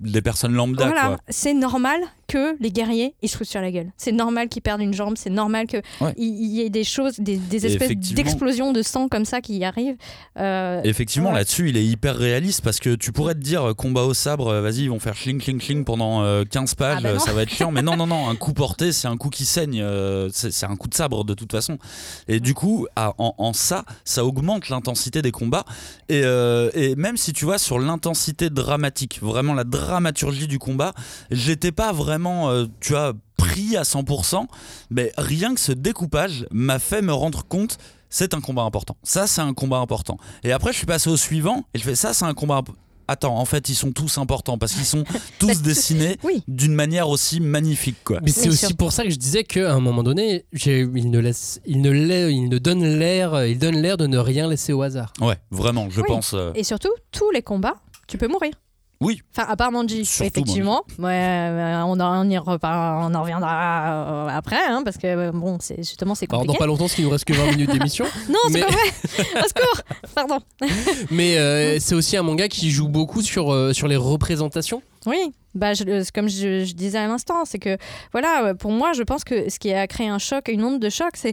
[0.00, 0.86] des personnes lambda.
[0.86, 1.18] voilà, quoi.
[1.28, 3.90] c'est normal que les guerriers ils se foutent sur la gueule.
[3.96, 6.14] C'est normal qu'ils perdent une jambe, c'est normal qu'il Ouais.
[6.16, 9.96] y ait des choses, des, espèces d'explosions de sang comme ça qui arrivent.
[10.38, 11.34] Euh, Effectivement, ouais.
[11.36, 14.46] là-dessus, il est hyper réaliste parce que tu pourrais te dire euh, combat au sabre,
[14.48, 17.14] euh, vas-y, ils vont faire chling chling chling pendant euh, 15 pages, Ah bah euh,
[17.14, 17.18] non.
[17.18, 17.72] ça va être chiant.
[17.72, 20.76] Mais non, non, non, un coup porté, c'est un coup qui saigne, euh, c'est un
[20.76, 21.78] coup de sabre de toute façon.
[22.28, 25.64] Et du coup, en, ça, ça augmente l'intensité des combats.
[26.08, 30.92] Et, euh, et même si tu vois, sur l'intensité dramatique, vraiment la dramaturgie du combat,
[31.30, 32.94] j'étais pas vraiment, euh, tu
[33.36, 34.46] pris à 100%,
[34.90, 37.78] mais rien que ce découpage m'a fait me rendre compte
[38.12, 38.96] c'est un combat important.
[39.04, 40.18] Ça, c'est un combat important.
[40.42, 42.56] Et après, je suis passé au suivant et je fais ça, c'est un combat.
[42.56, 42.70] imp-
[43.10, 45.02] Attends, en fait, ils sont tous importants parce qu'ils sont
[45.40, 46.44] tous dessinés Oui.
[46.46, 48.20] d'une manière aussi magnifique, quoi.
[48.22, 48.76] Mais c'est aussi sûr.
[48.76, 52.32] pour ça que je disais qu'à un moment donné, il ne laisse, il ne, lai-
[52.32, 55.12] il ne donne l'air, il donne l'air de ne rien laisser au hasard.
[55.20, 56.06] Ouais, vraiment, je Oui.
[56.06, 56.34] pense.
[56.34, 58.52] euh, Et surtout, tous les combats, tu peux mourir.
[59.02, 59.22] Oui.
[59.34, 60.82] Enfin, à part Manji, Surtout effectivement.
[60.98, 65.06] Ouais, euh, on, en, on, y repart- on en reviendra euh, après, hein, parce que
[65.06, 66.58] euh, bon, c'est justement c'est Alors dans compliqué.
[66.58, 68.04] pas longtemps, parce qu'il nous reste que 20 minutes d'émission.
[68.28, 69.24] Non, c'est mais- pas vrai.
[69.44, 69.80] Au secours.
[70.14, 70.38] Pardon.
[71.10, 74.82] Mais euh, c'est aussi un manga qui joue beaucoup sur, euh, sur les représentations.
[75.06, 77.76] Oui, bah, euh, comme je, disais à l'instant, c'est que
[78.12, 80.78] voilà, euh, pour moi, je pense que ce qui a créé un choc, une onde
[80.78, 81.32] de choc, c'est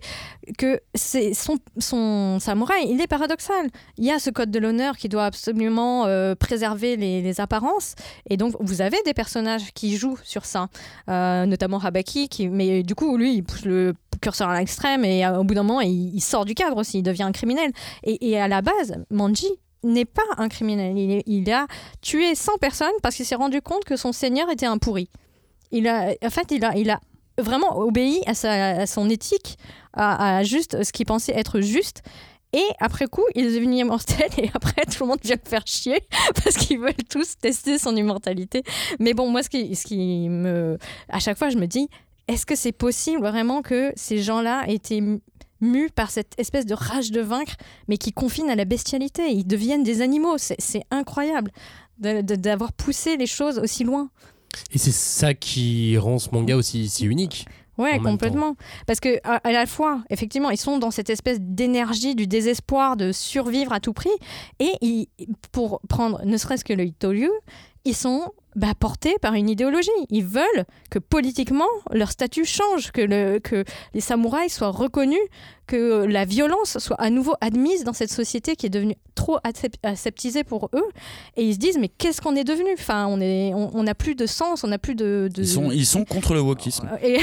[0.58, 3.68] que c'est son, samouraï, il est paradoxal.
[3.98, 7.94] Il y a ce code de l'honneur qui doit absolument euh, préserver les, apparences,
[8.30, 10.70] et donc vous avez des personnages qui jouent sur ça,
[11.08, 15.44] notamment Habaki, qui, mais du coup, lui, il pousse le curseur à l'extrême, et au
[15.44, 17.72] bout d'un moment, il, il sort du cadre aussi, il devient un criminel.
[18.04, 19.50] Et, et à la base, Manji
[19.94, 20.96] n'est pas un criminel.
[21.26, 21.68] Il, a
[22.02, 25.10] tué 100 personnes parce qu'il s'est rendu compte que son seigneur était un pourri.
[25.72, 27.00] Il a, en fait, il a, il a
[27.38, 29.58] vraiment obéi à, sa, à son éthique,
[29.94, 32.04] à, à juste ce qu'il pensait être juste.
[32.54, 35.66] Et après coup, il est devenu immortel et après, tout le monde vient le faire
[35.66, 36.00] chier
[36.44, 38.64] parce qu'ils veulent tous tester son immortalité.
[39.00, 40.78] Mais bon, moi, ce qui, ce qui me...
[41.10, 41.90] À chaque fois, je me dis,
[42.28, 44.80] est-ce que c'est possible vraiment que ces gens-là aient
[45.60, 47.54] été mu- mus par cette espèce de rage de vaincre,
[47.88, 50.38] mais qui confine à la bestialité Ils deviennent des animaux.
[50.38, 51.52] C'est incroyable
[52.00, 54.10] d'avoir poussé les choses aussi loin.
[54.72, 57.48] Et c'est ça qui rend ce manga aussi si unique.
[57.78, 58.56] Ouais, complètement.
[58.88, 62.98] Parce que à, à la fois, effectivement, ils sont dans cette espèce d'énergie, du désespoir
[62.98, 64.10] de survivre à tout prix.
[64.60, 65.08] Et ils-
[65.52, 67.30] pour prendre ne serait-ce que le Itoryu,
[67.86, 69.90] ils sont bah, portés par une idéologie.
[70.10, 75.20] Ils veulent que politiquement, leur statut change, que, le, que les samouraïs soient reconnus,
[75.68, 79.38] que la violence soit à nouveau admise dans cette société qui est devenue trop
[79.84, 80.86] aseptisée pour eux.
[81.36, 82.70] Et ils se disent, mais qu'est-ce qu'on est devenu?
[82.74, 85.30] Enfin, on n'a on, on n'a plus de sens, on n'a plus de...
[85.34, 86.90] de- Ils sont, ils sont contre le wokisme.
[87.04, 87.20] Et-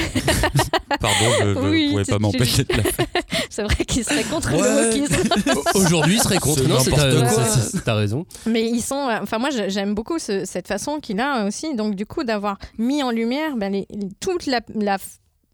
[1.00, 3.06] Pardon, je ne Oui, pouvais pas m'empêcher de la faire.
[3.50, 4.60] C'est vrai qu'ils seraient contre Ouais.
[4.60, 5.60] le wokisme.
[5.74, 6.62] Aujourd'hui, il serait contre.
[6.62, 8.26] C'est Non, t'as raison.
[8.46, 9.08] Mais ils sont.
[9.08, 11.74] euh, Enfin, moi, j'aime beaucoup ce- cette façon qu'il a aussi.
[11.74, 13.88] Donc, du coup, d'avoir mis en lumière ben, les-
[14.20, 14.98] toute la, la-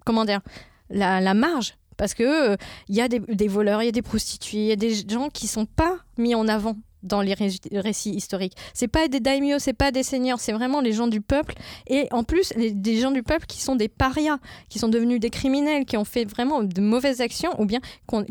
[0.05, 0.41] Comment dire
[0.88, 1.74] La, la marge.
[2.01, 2.57] Parce que euh,
[2.88, 5.28] il y a des, voleurs, il y a des prostituées, il y a des gens
[5.28, 8.55] qui sont pas mis en avant dans les ré- récits historiques.
[8.72, 11.57] C'est pas des daimyo, c'est pas des seigneurs, c'est vraiment les gens du peuple.
[11.88, 14.38] Et en plus, des gens du peuple qui sont des parias,
[14.70, 17.80] qui sont devenus des criminels, qui ont fait vraiment de mauvaises actions ou bien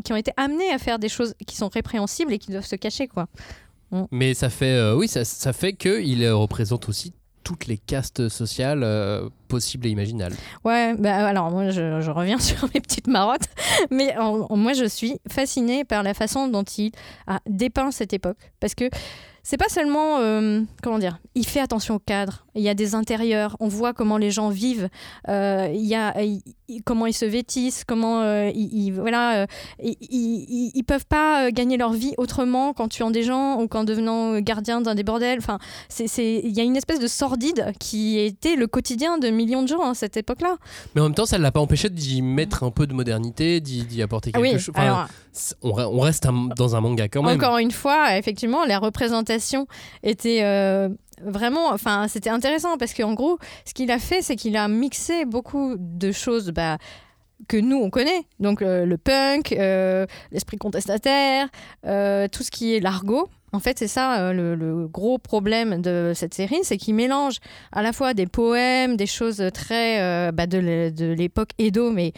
[0.02, 2.74] qui ont été amenés à faire des choses qui sont répréhensibles et qui doivent se
[2.74, 3.28] cacher, quoi.
[4.10, 7.12] Mais ça fait, euh, oui, ça, ça fait qu'il représente aussi
[7.44, 10.36] toutes les castes sociales euh, possibles et imaginables.
[10.64, 13.48] Ouais, bah alors moi je, reviens sur mes petites marottes,
[13.90, 14.14] mais
[14.50, 16.92] moi je suis fascinée par la façon dont il
[17.26, 18.38] a dépeint cette époque.
[18.60, 18.90] Parce que
[19.42, 22.94] c'est pas seulement, euh, comment dire, il fait attention au cadre, il y a des
[22.94, 24.88] intérieurs, on voit comment les gens vivent,
[25.28, 26.42] euh, il y a il-
[26.84, 29.46] comment ils se vêtissent, comment euh, ils, ils- voilà,
[29.82, 29.96] ils,
[30.74, 34.80] ils, peuvent pas gagner leur vie autrement qu'en tuant des gens ou qu'en devenant gardien
[34.80, 35.38] d'un des bordels.
[35.38, 36.06] Enfin, c'est,
[36.44, 39.88] il y a une espèce de sordide qui était le quotidien de millions de gens
[39.90, 40.56] à cette époque-là.
[40.94, 43.60] Mais en même temps, ça ne l'a pas empêché d'y mettre un peu de modernité,
[43.60, 44.74] d'y apporter Ah quelque oui, chose.
[44.76, 47.36] Enfin, alors c'est- on, re- on reste un- dans un manga quand même.
[47.36, 49.29] encore une fois, effectivement, la représentation
[50.02, 50.88] était euh,
[51.22, 55.24] vraiment, enfin, c'était intéressant parce qu'en gros, ce qu'il a fait, c'est qu'il a mixé
[55.24, 56.50] beaucoup de choses.
[56.50, 56.78] Bah,
[57.48, 61.48] que nous on connaît, donc le punk, euh, l'esprit contestataire,
[61.86, 63.30] euh, tout ce qui est l'argot.
[63.52, 67.38] En fait, c'est ça le, gros problème de cette série, c'est qu'il mélange
[67.72, 72.12] à la fois des poèmes, des choses très bah, de l'époque Edo, mais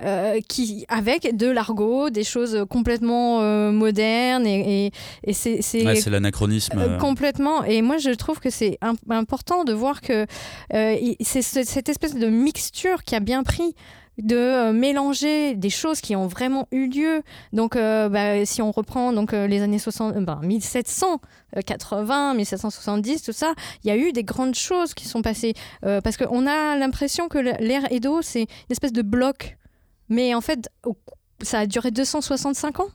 [0.00, 4.92] euh, qui, avec de l'argot, des choses complètement euh, modernes et, et,
[5.24, 6.78] et c'est c'est- Ouais, c'est l'anachronisme.
[6.78, 7.62] euh, complètement.
[7.64, 10.26] Et moi, je trouve que c'est im- important de voir que
[10.72, 13.74] c'est ce- cette espèce de mixture qui a bien pris
[14.18, 17.22] de mélanger des choses qui ont vraiment eu lieu.
[17.54, 20.38] Donc, euh, bah, si on reprend donc euh, les années 60, euh, ben,
[21.56, 25.54] 1780, 1770, tout ça, il y a eu des grandes choses qui sont passées.
[25.84, 29.56] Euh, parce qu'on a l'impression que l'ère Edo, c'est une espèce de bloc.
[30.12, 30.68] Mais en fait,
[31.40, 32.90] ça a duré 265 ans?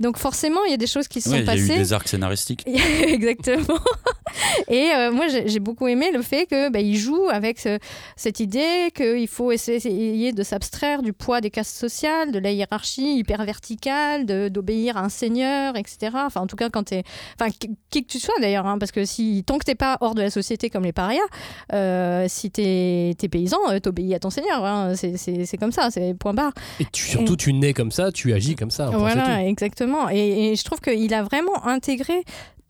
[0.00, 1.66] Donc forcément, il y a des choses qui se ouais, sont il y a eu
[1.68, 1.78] passées.
[1.78, 2.64] des arcs scénaristiques.
[3.06, 3.78] Exactement.
[4.68, 7.78] Et euh, moi, j'ai beaucoup aimé le fait que bah, il joue avec ce-
[8.16, 13.16] cette idée qu'il faut essayer de s'abstraire du poids des castes sociales, de la hiérarchie
[13.18, 16.12] hyper verticale, d'obéir à un seigneur, etc.
[16.26, 17.02] Enfin, en tout cas, quand t'es,
[17.40, 20.14] enfin, qui, que tu sois d'ailleurs, hein, parce que si tant que t'es pas hors
[20.14, 21.20] de la société comme les parias,
[21.72, 24.64] euh, si t'es es paysan, euh, t'obéis à ton seigneur.
[24.64, 24.94] hein.
[24.94, 26.52] C'est- C'est c'est comme ça, c'est point barre.
[26.80, 28.90] Et tu, surtout, tu nais comme ça, tu agis comme ça.
[28.98, 29.30] Voilà, tout.
[30.10, 32.24] Et, je trouve qu'il a vraiment intégré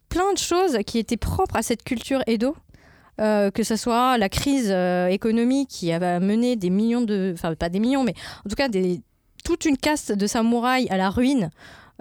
[0.08, 2.56] plein de choses qui étaient propres à cette culture Edo.
[3.20, 7.32] Euh, que ce soit la crise euh, économique qui a mené des millions de...
[7.34, 8.14] Enfin, pas des millions, mais
[8.46, 8.68] en tout cas
[9.44, 11.50] toute une caste de samouraïs à la ruine.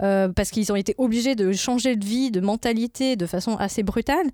[0.02, 3.84] Euh, parce qu'ils ont été obligés de changer de vie, de mentalité de façon assez
[3.84, 4.28] brutale.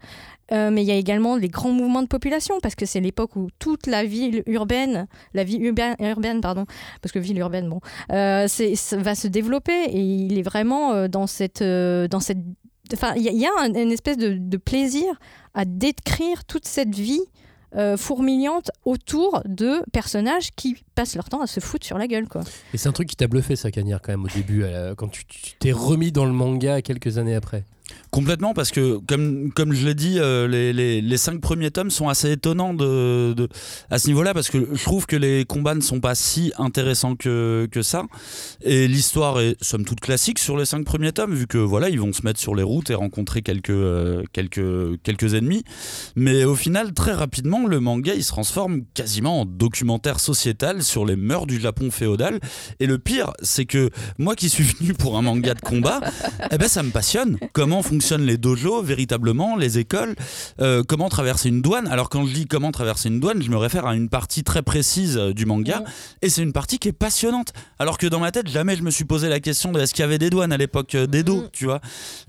[0.51, 3.35] Euh, mais il y a également les grands mouvements de population, parce que c'est l'époque
[3.35, 6.65] où toute la ville urbaine, la vie urbaine, pardon,
[7.01, 7.79] parce que ville urbaine, bon,
[8.11, 8.47] euh,
[8.97, 12.39] va se développer et il est vraiment euh, dans cette, dans cette,
[13.15, 15.05] il y, a- une espèce de plaisir
[15.53, 17.21] à décrire toute cette vie
[17.75, 22.27] euh, fourmillante autour de personnages qui passent leur temps à se foutre sur la gueule,
[22.27, 22.41] quoi.
[22.73, 25.07] Et c'est un truc qui t'a bluffé, ça, Cagnard, quand même, au début, euh, quand
[25.07, 27.63] tu tu t'es remis dans le manga quelques années après.
[28.11, 31.89] Complètement, parce que comme, comme je l'ai dit, euh, les, les, les cinq premiers tomes
[31.89, 33.49] sont assez étonnants de, de-
[33.89, 37.15] à ce niveau-là, parce que je trouve que les combats ne sont pas si intéressants
[37.15, 38.03] que, que ça.
[38.61, 41.99] Et l'histoire est somme toute classique sur les cinq premiers tomes, vu que voilà, ils
[41.99, 45.63] vont se mettre sur les routes et rencontrer quelques, euh, quelques, quelques ennemis.
[46.15, 51.05] Mais au final, très rapidement, le manga il se transforme quasiment en documentaire sociétal sur
[51.05, 52.39] les mœurs du Japon féodal.
[52.79, 55.99] Et le pire, c'est que moi qui suis venu pour un manga de combat,
[56.51, 57.37] eh ben ça me passionne.
[57.53, 60.15] Comment fonctionnent les dojos véritablement, les écoles,
[60.61, 61.87] euh, comment traverser une douane.
[61.87, 64.61] Alors quand je dis comment traverser une douane, je me réfère à une partie très
[64.61, 65.83] précise euh, du manga,
[66.21, 67.53] et c'est une partie qui est passionnante.
[67.79, 70.03] Alors que dans ma tête, jamais je me suis posé la question de est-ce qu'il
[70.03, 71.81] y avait des douanes à l'époque euh, d'Edo, tu vois.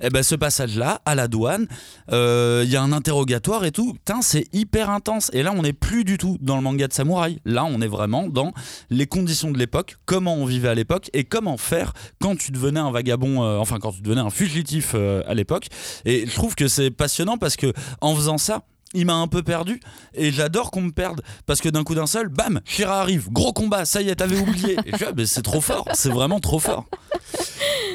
[0.02, 1.66] Et ben ce passage-là, à la douane,
[2.12, 3.92] euh, il y a un interrogatoire et tout.
[3.94, 5.30] Putain, c'est hyper intense.
[5.32, 7.38] Et là, on n'est plus du tout dans le manga de samouraï.
[7.44, 8.52] Là, on est vraiment dans
[8.90, 12.80] les conditions de l'époque, comment on vivait à l'époque et comment faire quand tu devenais
[12.80, 15.66] un vagabond, euh, enfin quand tu devenais un fugitif euh, à l'époque.
[16.04, 18.62] Et je trouve que c'est passionnant parce que en faisant ça,
[18.96, 19.80] il m'a un peu perdu
[20.14, 23.52] et j'adore qu'on me perde parce que d'un coup d'un seul, bam, Shira arrive, gros
[23.52, 24.76] combat, ça y est, t'avais oublié.
[24.86, 26.84] Et je mais c'est trop fort, c'est vraiment trop fort.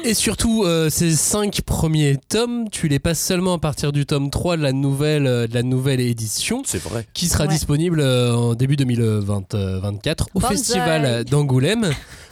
[0.04, 4.30] Et surtout, euh, ces cinq premiers tomes, tu les passes seulement à partir du tome
[4.30, 7.06] 3 de la nouvelle, euh, de la nouvelle édition, C'est vrai.
[7.14, 7.50] qui sera Ouais.
[7.50, 10.54] disponible euh, en début 2024 au Banzai.
[10.56, 11.90] festival d'Angoulême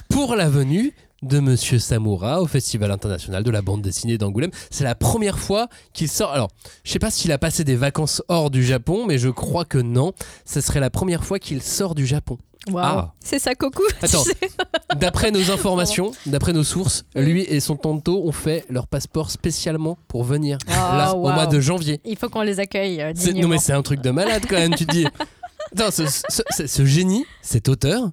[0.09, 0.93] pour la venue
[1.23, 4.51] de Monsieur Samoura au Festival international de la bande dessinée d'Angoulême.
[4.71, 6.31] C'est la première fois qu'il sort.
[6.33, 6.49] Alors,
[6.85, 9.79] je sais pas s'il a passé des vacances hors du Japon, mais je crois que
[9.79, 10.13] non.
[10.45, 12.39] Ce serait la première fois qu'il sort du Japon.
[12.71, 12.85] Waouh.
[12.85, 13.15] Ah.
[13.25, 13.83] C'est ça, Coco.
[14.03, 14.25] Attends.
[14.97, 19.97] D'après nos informations, d'après nos sources, lui et son tanto ont fait leur passeport spécialement
[20.09, 22.01] pour venir Ah, là au mois de janvier.
[22.05, 24.75] Il faut qu'on les accueille euh, Non mais c'est un truc de malade quand même,
[24.75, 25.07] tu te dis.
[25.77, 28.11] Attends, ce, ce- ce- ce génie, cet auteur,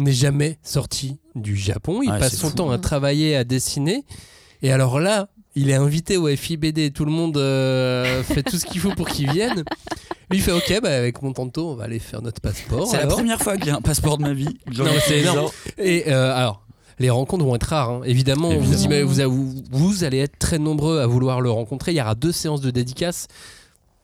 [0.00, 2.00] n'est jamais sorti du Japon.
[2.02, 2.56] Il Ouais, passe son fou.
[2.56, 4.04] temps à travailler, à dessiner.
[4.62, 6.92] Et alors là, il est invité au FIBD.
[6.92, 9.64] Tout le monde euh, fait tout ce qu'il faut pour qu'il vienne.
[10.30, 12.86] Lui il fait OK, bah, avec mon tanto, on va aller faire notre passeport.
[12.86, 14.58] C'est la première fois que j'ai un passeport de ma vie.
[14.76, 15.50] Non, c'est énorme.
[15.76, 16.64] Et euh, alors,
[17.00, 17.90] les rencontres vont être rares.
[17.90, 18.00] hein.
[18.04, 21.92] Évidemment, vous- vous allez être très nombreux à vouloir le rencontrer.
[21.92, 23.26] Il y aura deux séances de dédicaces.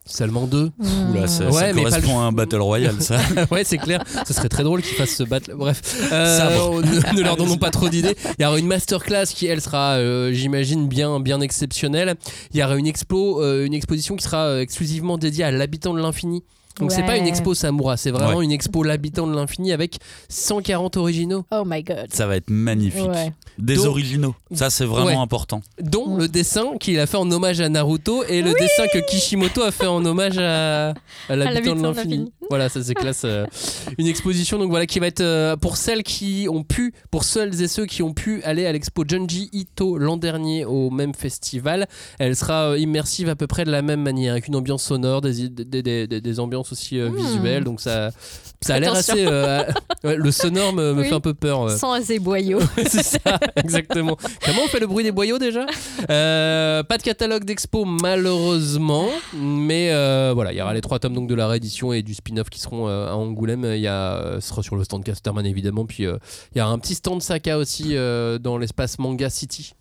[0.07, 0.71] Seulement deux.
[1.11, 3.19] Oula, ça, Ouais, ça mais pas correspond le- à un battle royale, ça.
[3.51, 4.03] ouais, c'est clair.
[4.27, 5.51] Ce serait très drôle qu'ils fassent se battre.
[5.55, 5.81] Bref,
[6.11, 6.81] Euh,
[7.15, 8.15] ne, leur donnons pas trop d'idées.
[8.39, 12.15] Il y aura une masterclass qui, elle, sera, euh, j'imagine, bien, bien exceptionnelle.
[12.53, 15.99] Il y aura une expo, euh, une exposition qui sera exclusivement dédiée à l'habitant de
[16.01, 16.43] l'infini.
[16.79, 17.05] Donc c'est Ouais.
[17.07, 18.45] pas une expo Samoura, c'est vraiment Ouais.
[18.45, 19.97] une expo l'habitant de l'infini avec
[20.29, 21.45] 140 originaux.
[21.51, 22.07] Oh my god.
[22.13, 23.07] Ça va être magnifique.
[23.09, 23.33] Ouais.
[23.57, 24.35] Des dont- originaux.
[24.53, 25.15] Ça, c'est vraiment Ouais.
[25.15, 25.61] important.
[25.81, 29.61] dont le dessin qu'il a fait en hommage à Naruto et le dessin que Kishimoto
[29.63, 30.89] a fait en hommage à,
[31.29, 32.17] à l'habitant de l'infini.
[32.17, 32.33] l'infini.
[32.49, 33.23] Voilà, ça c'est classe.
[33.25, 33.45] euh,
[33.97, 37.61] une exposition donc voilà qui va être euh, pour celles qui ont pu, pour celles
[37.61, 41.87] et ceux qui ont pu aller à l'expo Junji Ito l'an dernier au même festival.
[42.19, 45.21] Elle sera euh, immersive à peu près de la même manière, avec une ambiance sonore,
[45.21, 47.15] des, des, des- des- des ambiances aussi euh, Hmm.
[47.15, 47.63] visuelles.
[47.63, 48.11] Donc ça,
[48.61, 49.25] ça a l'air assez.
[49.27, 49.63] euh,
[50.03, 51.07] ouais, le sonore me, me Oui.
[51.09, 51.69] fait un peu peur.
[51.71, 52.59] Sans ces boyaux.
[52.87, 53.19] c'est ça,
[53.55, 54.17] exactement.
[54.45, 55.65] Comment on fait le bruit des boyaux déjà?
[56.09, 61.13] Euh, Pas de catalogue d'expo malheureusement, mais euh, voilà, il y aura les trois tomes
[61.13, 63.65] donc de la réédition et du spin-off qui seront à Angoulême.
[63.75, 66.79] Il y a, ce sera sur le stand Casterman évidemment, puis il y a un
[66.79, 69.73] petit stand Saka aussi dans l'espace Manga City.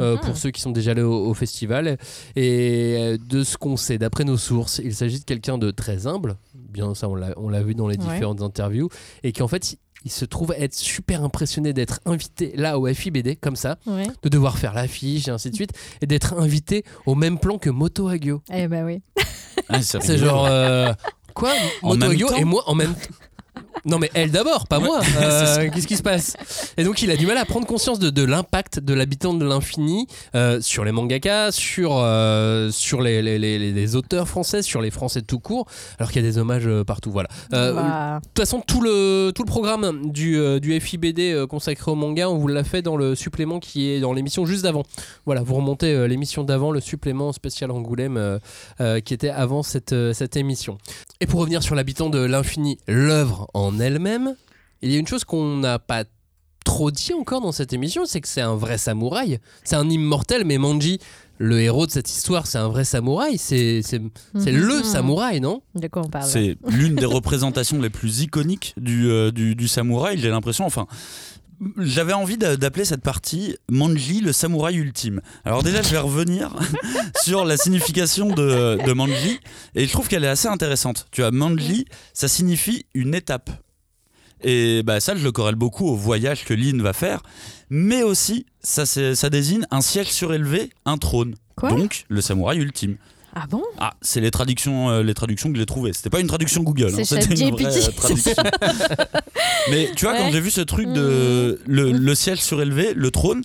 [0.00, 0.20] euh, Mhm.
[0.20, 1.98] pour ceux qui sont déjà allés au, au festival.
[2.36, 6.36] Et de ce qu'on sait, d'après nos sources, il s'agit de quelqu'un de très humble.
[6.54, 8.04] Bien, ça, on l'a on l'a vu dans les Ouais.
[8.22, 8.88] Différentes interviews.
[9.22, 9.72] Et qui, en fait,
[10.04, 14.02] il- se trouve être super impressionné d'être invité là au FIBD, comme ça, Ouais.
[14.24, 15.70] de devoir faire l'affiche et ainsi de suite,
[16.00, 18.42] et d'être invité au même plan que Moto Hagio.
[18.52, 19.00] Eh ben oui.
[19.68, 20.44] Ah, C'est genre.
[20.46, 20.92] euh,
[21.34, 21.52] quoi?
[21.82, 23.14] En Moto temps et moi en même temps
[23.84, 25.00] non mais elle d'abord, pas moi.
[25.22, 26.36] Euh, Qu'est-ce qui se passe
[26.76, 29.44] Et donc il a du mal à prendre conscience de, de l'impact de l'habitant de
[29.44, 34.80] l'infini euh, sur les mangakas, sur, euh, sur les, les, les- les auteurs français, sur
[34.80, 35.66] les français tout court,
[35.98, 37.10] alors qu'il y a des hommages partout.
[37.12, 37.28] Voilà.
[37.52, 41.94] Euh, Bah, de toute façon, tout le, tout le programme du, du FIBD consacré au
[41.94, 44.82] manga, on vous l'a fait dans le supplément qui est dans l'émission juste d'avant.
[45.26, 48.38] Voilà, vous remontez l'émission d'avant, le supplément spécial Angoulême euh,
[48.80, 50.78] euh, qui était avant cette, cette émission.
[51.20, 54.34] Et pour revenir sur l'habitant de l'infini, l'œuvre en elle-même,
[54.82, 56.04] il y a une chose qu'on n'a pas
[56.64, 59.38] trop dit encore dans cette émission, c'est que c'est un vrai samouraï.
[59.64, 60.98] C'est un immortel, mais Manji,
[61.38, 63.36] le héros de cette histoire, c'est un vrai samouraï.
[63.36, 64.00] C'est c'est-
[64.38, 64.60] c'est Mhm.
[64.60, 65.60] le samouraï, non?
[65.74, 66.28] De quoi on parle?
[66.28, 70.64] C'est l'une des représentations les plus iconiques du, euh, du, du samouraï, j'ai l'impression.
[70.64, 70.86] Enfin,
[71.78, 75.20] j'avais envie d'a- d'appeler cette partie Manji, le samouraï ultime.
[75.44, 76.54] Alors déjà, je vais revenir
[77.22, 79.38] sur la signification de, de Manji,
[79.74, 81.06] et je trouve qu'elle est assez intéressante.
[81.10, 81.84] Tu vois, Manji,
[82.14, 83.50] ça signifie une étape.
[84.44, 87.22] Et bah, ça, je le corrèle beaucoup au voyage que Lynn va faire,
[87.70, 88.84] mais aussi, ça,
[89.30, 91.36] désigne un siège surélevé, un trône.
[91.56, 91.68] Quoi?
[91.70, 92.96] Donc, le samouraï ultime.
[93.34, 93.62] Ah bon?
[93.78, 95.92] Ah, c'est les traductions, euh, les traductions que j'ai trouvées.
[95.94, 98.34] C'était pas une traduction Google, hein, c'était une vraie euh, traduction.
[99.70, 100.32] Mais tu vois, quand Ouais.
[100.32, 103.42] J'ai vu ce truc de le, le ciel surélevé, le trône,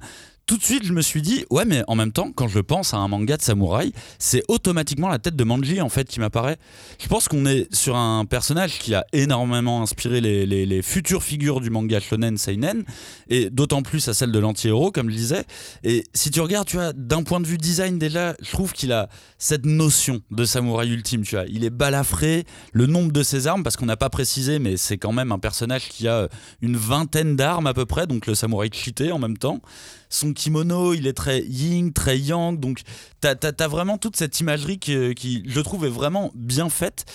[0.48, 2.94] tout de suite je me suis dit, ouais, mais en même temps, quand je pense
[2.94, 6.58] à un manga de samouraï, c'est automatiquement la tête de Manji en fait qui m'apparaît.
[7.00, 11.60] Je pense qu'on est sur un personnage qui a énormément inspiré les, les- futures figures
[11.60, 12.84] du manga shonen seinen,
[13.30, 15.44] et d'autant plus à celle de l'anti-héros, comme je disais.
[15.84, 18.94] Et si tu regardes, tu vois, d'un point de vue design déjà, je trouve qu'il
[18.94, 21.46] a cette notion de samouraï ultime, tu vois.
[21.50, 24.98] Il est balafré, le nombre de ses armes, parce qu'on n'a pas précisé, mais c'est
[24.98, 26.30] quand même un personnage qui a
[26.62, 29.62] une vingtaine d'armes à peu près, donc le samouraï cheaté en même temps.
[30.10, 32.82] Son kimono, il est très yin, très yang, donc
[33.20, 37.06] t'as as, vraiment toute cette imagerie qui, qui, je trouve, est vraiment bien faite.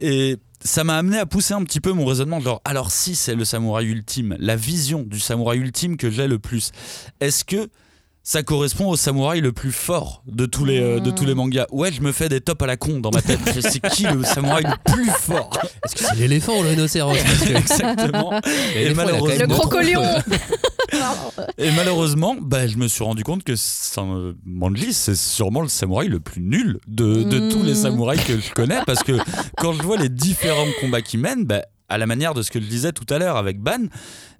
[0.00, 3.34] Et ça m'a amené à pousser un petit peu mon raisonnement, genre, alors si c'est
[3.34, 6.72] le samouraï ultime, la vision du samouraï ultime que j'ai le plus,
[7.20, 7.68] est-ce que
[8.22, 11.66] ça correspond au samouraï le plus fort de tous les, euh, de tous les mangas?
[11.72, 13.40] Ouais, je me fais des tops à la con dans ma tête.
[13.60, 15.50] c'est qui le samouraï le plus fort?
[15.84, 17.16] Est-ce que c'est l'éléphant ou le rhinocéros
[17.56, 18.38] Exactement.
[18.76, 20.02] Et même malheureusement, Le crocolion
[21.58, 26.08] et malheureusement bah, je me suis rendu compte que euh, Manji, c'est sûrement le samouraï
[26.08, 28.80] le plus nul de, de tous les samouraïs que je connais.
[28.86, 29.12] Parce que
[29.56, 32.60] quand je vois les différents combats qu'il mène, bah, à la manière de ce que
[32.60, 33.88] je disais tout à l'heure avec Ban,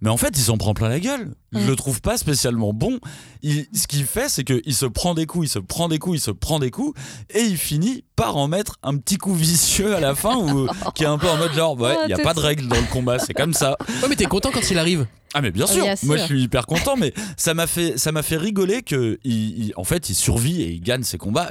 [0.00, 1.34] mais en fait, il s'en prend plein la gueule.
[1.52, 1.66] Je Mm.
[1.66, 2.98] le trouve pas spécialement bon.
[3.42, 6.18] Il- ce qu'il fait, c'est qu'il se prend des coups, il se prend des coups,
[6.18, 6.98] il se prend des coups,
[7.34, 11.02] et il finit par en mettre un petit coup vicieux à la fin, où, qui
[11.02, 12.86] est un peu en mode genre, ouais, il n'y a pas de règles dans le
[12.92, 13.76] combat, c'est comme ça.
[14.02, 15.06] Ouais, mais t'es content quand il arrive.
[15.34, 17.96] Ah mais bien Ah, sûr, bien moi je suis hyper content, mais ça m'a fait
[17.96, 21.18] ça m'a fait rigoler que il, il- en fait il survit et il gagne ses
[21.18, 21.50] combats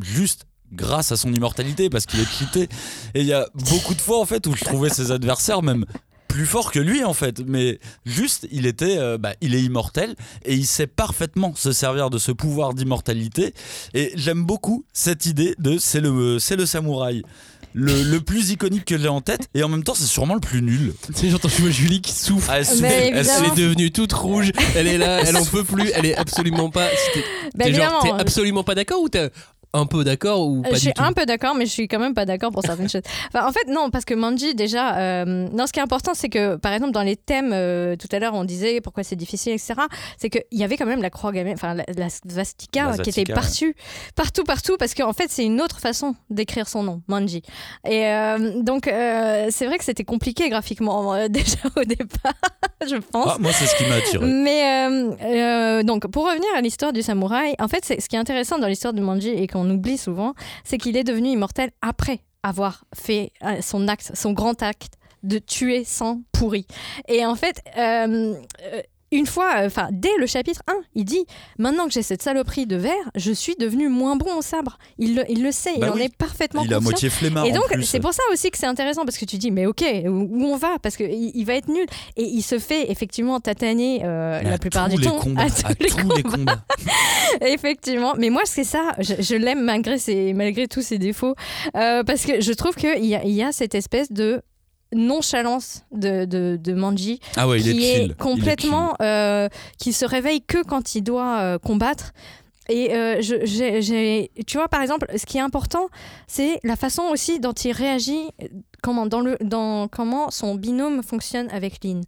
[0.00, 0.44] juste
[0.76, 2.68] grâce à son immortalité parce qu'il est cheaté.
[3.14, 5.84] Et il y a beaucoup de fois en fait où je trouvais ses adversaires même
[6.28, 10.14] plus forts que lui en fait, mais juste il était euh, bah, il est immortel
[10.44, 13.54] et il sait parfaitement se servir de ce pouvoir d'immortalité
[13.94, 17.22] et j'aime beaucoup cette idée de c'est le c'est le samouraï.
[17.78, 20.40] Le, le plus iconique que j'ai en tête et en même temps c'est sûrement le
[20.40, 20.94] plus nul.
[21.08, 22.48] Tu sais, j'entends Julie qui souffre.
[22.50, 23.52] Ah, elle souffre, Mais elle Elle évidemment.
[23.52, 26.88] est devenue toute rouge, elle est là, elle en peut plus, elle est absolument pas.
[26.88, 27.24] si t'es-
[27.54, 28.16] Bah, t'es genre, évidemment.
[28.16, 29.30] t'es absolument pas d'accord ou t'es.
[29.72, 31.86] Un peu d'accord ou pas je du suis tout un peu d'accord, mais je suis
[31.88, 33.02] quand même pas d'accord pour certaines choses.
[33.34, 36.28] Enfin, en fait, non, parce que Manji, déjà, euh, non, ce qui est important, c'est
[36.28, 39.52] que, par exemple, dans les thèmes, euh, tout à l'heure, on disait pourquoi c'est difficile,
[39.52, 39.74] etc.
[40.18, 43.10] C'est qu'il y avait quand même la croix gammée, enfin, la, la svastika La qui
[43.10, 43.72] était partout,
[44.14, 47.42] partout, partout, parce qu'en fait, c'est une autre façon d'écrire son nom, Manji.
[47.86, 52.32] Et euh, donc, euh, c'est vrai que c'était compliqué graphiquement, euh, déjà au départ,
[52.88, 53.28] je pense.
[53.30, 54.24] Ah, moi, c'est ce qui m'a attiré.
[54.26, 58.16] Mais euh, euh, donc, pour revenir à l'histoire du samouraï, en fait, c'est- ce qui
[58.16, 60.34] est intéressant dans l'histoire de Manji et oublie souvent,
[60.64, 65.38] c'est qu'il est devenu immortel après avoir fait euh, son acte, son grand acte de
[65.38, 66.66] tuer 100 pourris.
[67.08, 68.82] Et en fait, euh, euh,
[69.12, 71.24] une fois, euh, enfin, dès le chapitre 1, il dit
[71.58, 74.78] Maintenant que j'ai cette saloperie de verre, je suis devenu moins bon au sabre.
[74.98, 76.90] Il le, il le sait, il Bah en est parfaitement Il est à conscient.
[76.90, 79.50] moitié flemmard Et donc, c'est pour ça aussi que c'est intéressant parce que tu dis,
[79.50, 80.78] mais ok, où on va?
[80.82, 81.86] Parce qu'il il va être nul.
[82.16, 85.18] Et il se fait effectivement tataner euh, la plupart du temps.
[85.18, 86.64] combats, à tous à les tous les combats.
[87.40, 88.14] Effectivement.
[88.18, 88.92] Mais moi, c'est ça.
[88.98, 91.34] Je, je l'aime malgré, ses, malgré tous ses défauts.
[91.76, 94.42] euh, parce que je trouve qu'il y, a- il y a cette espèce de
[94.94, 97.88] nonchalance de, de, de Manji Ah ouais, il est qui chill.
[98.00, 102.12] est Il est complètement euh, qui se réveille que quand il doit euh, combattre
[102.68, 105.88] et euh, je, tu vois par exemple ce qui est important
[106.26, 108.28] c'est la façon aussi dont il réagit
[108.82, 112.02] comment dans le dans comment son binôme fonctionne avec Lynn.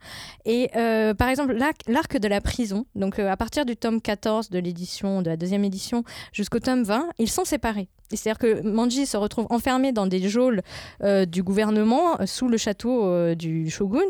[0.44, 4.50] Et euh, par exemple l'arc, de la prison donc euh, à partir du tome 14
[4.50, 7.88] de l'édition de la deuxième édition jusqu'au tome 20 ils sont séparés.
[8.10, 10.62] C'est-à-dire que Manji se retrouve enfermé dans des geôles
[11.02, 14.00] euh, du gouvernement sous le château du shogun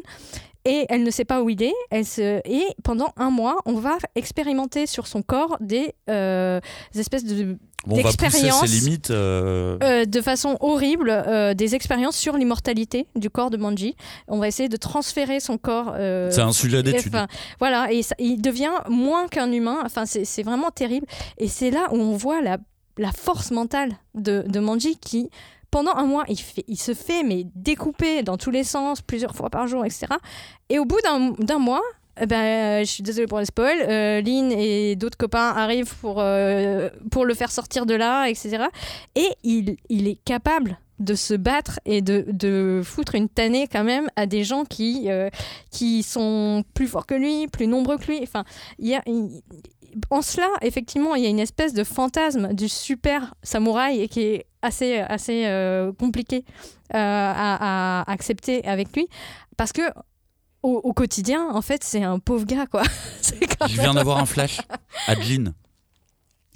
[0.68, 1.74] et elle ne sait pas où il est.
[1.90, 2.40] Elle se...
[2.48, 6.60] Et pendant un mois, on va expérimenter sur son corps des, euh,
[6.92, 7.56] des espèces de,
[7.86, 8.66] Bon, on va pousser d'expérience.
[8.66, 9.10] ses limites.
[9.12, 13.94] euh, euh, de façon horrible, euh, des expériences sur l'immortalité du corps de Manji.
[14.26, 15.94] On va essayer de transférer son corps.
[15.96, 17.14] C'est un sujet d'étude.
[17.14, 17.28] Enfin,
[17.60, 19.78] voilà, et ça- il devient moins qu'un humain.
[19.84, 21.06] Enfin, c'est c'est vraiment terrible.
[21.38, 22.58] Et c'est là où on voit la,
[22.98, 25.30] la force mentale de, de Manji qui,
[25.70, 29.66] pendant un mois, il, se fait mais découper dans tous les sens, plusieurs fois par
[29.66, 30.06] jour, etc.
[30.68, 31.82] Et au bout d'un mois,
[32.20, 36.16] eh ben, je suis désolée pour le spoil, euh, Lynn et d'autres copains arrivent pour,
[36.18, 38.64] euh, pour le faire sortir de là, etc.
[39.14, 43.84] Et il, il est capable de se battre et de, de foutre une tannée quand
[43.84, 45.30] même à des gens qui, euh,
[45.70, 48.18] qui sont plus forts que lui, plus nombreux que lui.
[48.22, 48.44] Enfin,
[48.80, 49.42] il y a, il-
[50.10, 54.46] en cela, effectivement, il y a une espèce de fantasme du super samouraï qui est
[54.62, 56.44] assez, assez euh, compliqué
[56.94, 59.08] euh, à, à accepter avec lui.
[59.56, 59.82] Parce que
[60.62, 62.82] au, au quotidien, en fait, c'est un pauvre gars, quoi.
[63.68, 64.60] Je viens d'avoir un flash.
[65.06, 65.52] Adjin.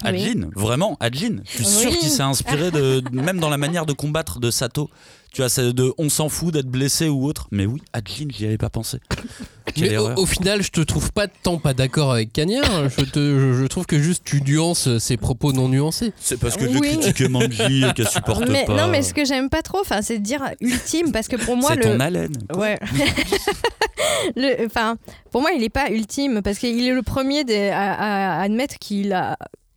[0.05, 0.09] Oui.
[0.09, 1.43] Adjin, vraiment, Adjin.
[1.45, 1.99] Je suis sûr Oui.
[1.99, 4.91] qu'il s'est inspiré de, même dans la manière de combattre de Sato.
[5.33, 7.49] Tu vois, c'est de on s'en fout d'être blessé ou autre.
[7.51, 8.99] Mais oui, Adjin, j'y avais pas pensé.
[9.80, 12.91] Mais au, final, je te trouve pas tant pas d'accord avec Cagnard.
[12.91, 16.12] Je, te, je, je trouve que juste tu nuances ses propos non nuancés.
[16.20, 16.80] C'est parce que Oui.
[16.83, 18.74] j'ai critiqué Manji et qu'elle supporte mais, pas.
[18.76, 21.70] Non, mais ce que j'aime pas trop, c'est de dire ultime, parce que pour moi,
[21.70, 22.35] c'est le, ton haleine.
[22.55, 22.78] Ouais.
[24.37, 24.97] Le- Enfin,
[25.30, 28.43] pour moi, il n'est pas ultime parce qu'il est le premier des- à, à- à
[28.43, 29.37] admettre qu'il a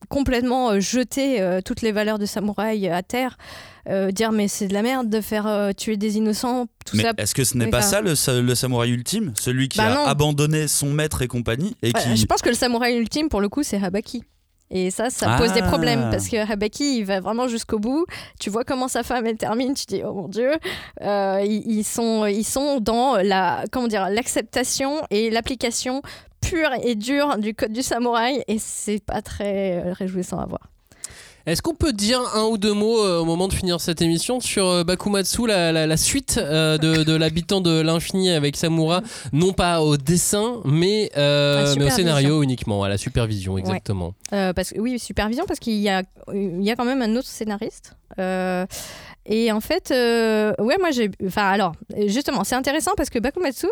[0.10, 3.38] complètement euh, jeté euh, toutes les valeurs de samouraï à terre.
[3.88, 7.04] Euh, dire mais c'est de la merde de faire euh, tuer des innocents, tout Mais
[7.04, 7.14] ça.
[7.18, 9.32] est-ce que ce n'est pas ça le, sa- le samouraï ultime?
[9.36, 10.06] Celui qui Bah a non.
[10.06, 12.18] abandonné son maître et compagnie et Ouais, qui.
[12.18, 14.24] Je pense que le samouraï ultime, pour le coup, c'est Habaki.
[14.72, 15.68] Et ça, ça pose des Ah.
[15.68, 18.08] problèmes parce que Habaki, il va vraiment jusqu'au bout.
[18.40, 20.50] Tu vois comment sa femme elle termine, tu dis oh mon dieu.
[21.04, 26.02] Euh, ils, ils sont, ils sont dans la, comment dire, l'acceptation et l'application
[26.42, 30.62] pure et dure du code du samouraï et c'est pas très réjouissant à voir.
[31.46, 34.39] Est-ce qu'on peut dire un ou deux mots euh, au moment de finir cette émission
[34.39, 39.02] sur euh, Bakumatsu, la, la- la suite euh, de, de l'habitant de l'infini avec Samura,
[39.32, 41.12] non pas au dessin, mais,
[41.86, 44.14] au scénario uniquement, à la supervision, exactement.
[44.32, 46.02] Parce oui, supervision parce qu'il y a,
[46.34, 47.93] il y a quand même un autre scénariste.
[48.20, 48.66] Euh,
[49.28, 51.74] et en fait, euh, ouais, moi j'ai, enfin alors,
[52.06, 53.66] justement, c'est intéressant parce que Bakumatsu,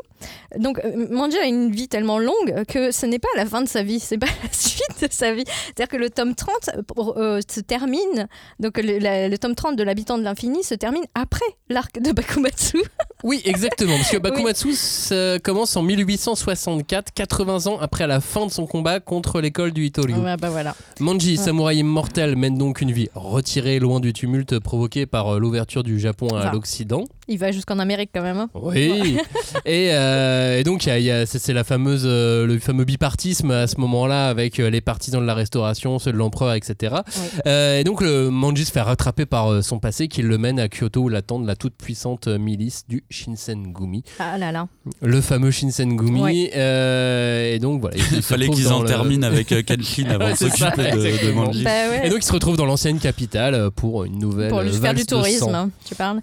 [0.57, 3.67] donc euh, Manji a une vie tellement longue que ce n'est pas la fin de
[3.69, 5.43] sa vie, c'est pas la suite de sa vie.
[5.45, 8.27] C'est-à-dire que le tome 30 pour, euh, se termine,
[8.59, 12.11] donc le, la- le tome 30 de l'habitant de l'infini se termine après l'arc de
[12.11, 12.79] Bakumatsu.
[13.25, 18.51] Oui, exactement, parce que Bakumatsu ça commence en 1864, 80 ans après la fin de
[18.51, 20.15] son combat contre l'école du Hitoryu.
[20.15, 20.75] Ouais, bah voilà.
[20.99, 21.43] Manji, Ouais.
[21.45, 25.99] samouraï immortel, mène donc une vie retirée loin du tumulte provoqué par euh, l'ouverture du
[25.99, 27.03] Japon à Enfin, l'Occident.
[27.28, 28.38] Il va jusqu'en Amérique quand même.
[28.38, 28.49] hein.
[28.53, 29.17] Oui.
[29.65, 32.59] et, euh, et donc, il y a- il y a- c'est la fameuse, euh, le
[32.59, 36.53] fameux bipartisme à ce moment-là avec euh, les partisans de la Restauration, ceux de l'empereur,
[36.53, 36.95] etc.
[37.05, 37.24] Oui.
[37.47, 40.59] Euh, et donc, le Manji se fait rattraper par euh, son passé qui le mène
[40.59, 44.03] à Kyoto où l'attendent la toute puissante milice du Shinsengumi.
[44.19, 44.67] Ah là là.
[45.01, 46.49] Le fameux Shinsengumi.
[46.55, 47.95] Euh, et donc, voilà.
[47.97, 51.32] Il, Il fallait qu'ils en terminent avec euh, Kenshin avant de s'occuper de, de.
[51.32, 51.63] Manji.
[51.63, 52.07] Bah ouais.
[52.07, 54.49] Et donc, il se retrouve dans l'ancienne capitale pour une nouvelle.
[54.49, 56.19] pour lui faire du tourisme, hein, tu parles.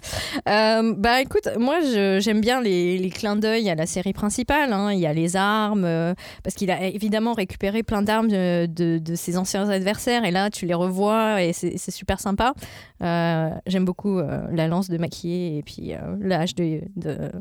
[0.97, 1.79] Bah écoute, moi
[2.19, 4.73] j'aime bien les, les clins d'œil à la série principale.
[4.73, 4.91] hein.
[4.91, 6.13] Il y a les armes, euh,
[6.43, 10.73] parce qu'il a évidemment récupéré plein d'armes de, ses anciens adversaires, et là tu les
[10.73, 12.53] revois et c'est super sympa.
[13.01, 17.31] Euh, j'aime beaucoup euh, la lance de Maquillé et puis la hache de, de,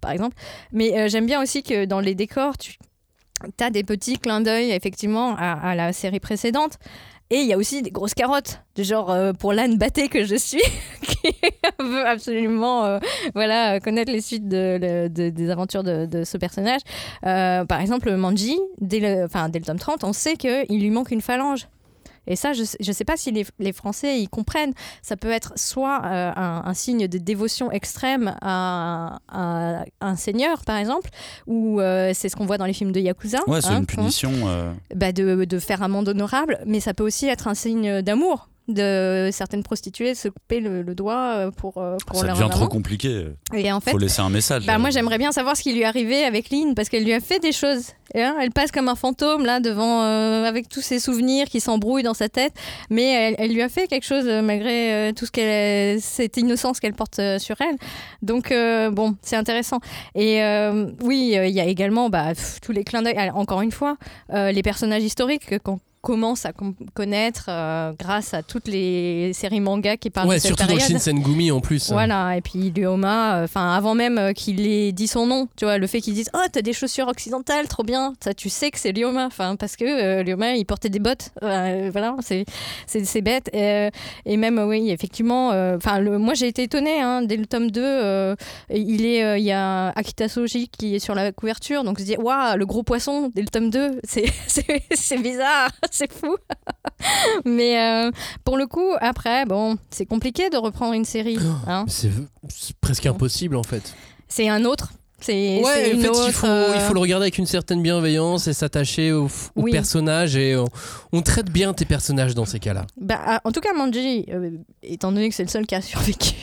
[0.00, 0.36] par exemple.
[0.72, 2.76] Mais j'aime bien aussi que dans les décors, tu
[3.60, 6.78] as des petits clins d'œil effectivement à la série précédente.
[7.32, 10.24] Et il y a aussi des grosses carottes, du genre euh, pour l'âne batté que
[10.24, 10.62] je suis,
[11.02, 11.28] qui
[11.78, 12.98] veut absolument euh,
[13.36, 16.80] voilà, connaître les suites de, des aventures de, de ce personnage.
[17.24, 20.90] Euh, par exemple, Manji, dès le, enfin, dès le tome 30, on sait qu'il lui
[20.90, 21.68] manque une phalange.
[22.26, 24.72] Et ça, je ne sais pas si les, les Français y comprennent.
[25.02, 30.64] Ça peut être soit euh, un, un signe de dévotion extrême à, à un seigneur,
[30.64, 31.10] par exemple,
[31.46, 33.38] ou euh, c'est ce qu'on voit dans les films de Yakuza.
[33.46, 34.30] Ouais, c'est hein, une punition.
[34.46, 38.48] euh, bah, de, de faire amende honorable, mais ça peut aussi être un signe d'amour
[38.74, 42.50] de certaines prostituées se couper le, le doigt euh, pour, euh, pour ça leur devient
[42.50, 43.26] trop compliqué.
[43.54, 44.66] Et en fait, Faut laisser un message.
[44.66, 47.12] bah, moi j'aimerais bien savoir ce qui lui est arrivé avec Lynn parce qu'elle lui
[47.12, 47.88] a fait des choses.
[48.14, 51.60] Et, hein, elle passe comme un fantôme là devant euh, avec tous ses souvenirs qui
[51.60, 52.52] s'embrouillent dans sa tête,
[52.90, 56.36] mais elle, elle lui a fait quelque chose euh, malgré euh, tout ce qu'elle cette
[56.36, 57.76] innocence qu'elle porte euh, sur elle.
[58.22, 59.78] Donc euh, bon, c'est intéressant.
[60.16, 63.16] Et euh, oui, euh, il y a également bah, pff, tous les clins d'œil.
[63.34, 63.96] Encore une fois,
[64.32, 66.52] euh, les personnages historiques qu'on commence à
[66.94, 70.76] connaître euh, grâce à toutes les séries manga qui parlent Ouais, de cette surtout dans
[70.78, 70.88] période.
[70.90, 71.90] Shinsengumi en plus.
[71.92, 75.78] Voilà, et puis Ryoma, enfin avant même euh, qu'il ait dit son nom, tu vois,
[75.78, 78.78] le fait qu'il dise Oh, t'as des chaussures occidentales, trop bien, ça tu sais que
[78.78, 82.44] c'est Ryoma, enfin parce que euh, Ryoma il portait des bottes, Euh, voilà, c'est
[82.86, 83.50] c'est bête.
[83.54, 83.90] Euh,
[84.24, 87.70] et même, euh, oui, effectivement, euh, enfin moi j'ai été étonnée, hein, dès le tome
[87.70, 88.36] 2, euh,
[88.74, 92.04] il est, euh, il y a Akita Soji qui est sur la couverture, donc je
[92.04, 96.36] dis Waouh, le gros poisson, dès le tome 2, c'est c'est- c'est bizarre, c'est fou.
[97.44, 98.10] Mais euh,
[98.44, 101.38] pour le coup, après, bon, c'est compliqué de reprendre une série.
[101.66, 101.84] hein.
[101.88, 102.10] C'est
[102.48, 103.94] c'est presque impossible en fait.
[104.28, 104.92] C'est un autre.
[105.20, 107.46] C'est Ouais, c'est en fait, autre, il, faut, euh, il faut le regarder avec une
[107.46, 109.72] certaine bienveillance et s'attacher au, au Oui.
[109.72, 110.36] personnage.
[110.36, 110.66] Et on,
[111.12, 112.86] on traite bien tes personnages dans ces cas-là.
[113.00, 114.50] bah, ah, en tout cas, Manji, euh,
[114.82, 116.34] étant donné que c'est le seul qui a survécu,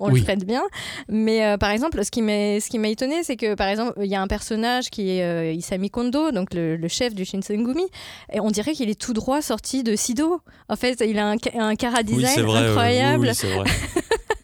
[0.00, 0.20] on Oui.
[0.20, 0.62] le traite bien.
[1.08, 3.92] Mais euh, par exemple, ce qui m'a ce qui m'a étonné, c'est que par exemple,
[4.02, 7.24] il y a un personnage qui est euh, Isami Kondo, donc le, le chef du
[7.24, 7.86] Shinsengumi,
[8.32, 10.40] et on dirait qu'il est tout droit sorti de Sido.
[10.68, 12.60] En fait, il a un, un cara Oui, design c'est vrai.
[12.62, 13.22] euh, incroyable.
[13.22, 13.64] oui, oui, c'est vrai.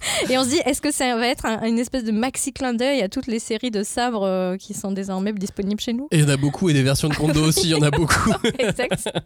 [0.31, 2.75] Et on se dit, est-ce que ça va être un- une espèce de maxi clin
[2.75, 6.09] d'œil à toutes les séries de sabres euh, qui sont désormais disponibles chez nous?
[6.11, 7.83] Et il y en a beaucoup, et des versions de Kondo aussi, il y en
[7.83, 8.31] a beaucoup.
[8.59, 9.09] Exact.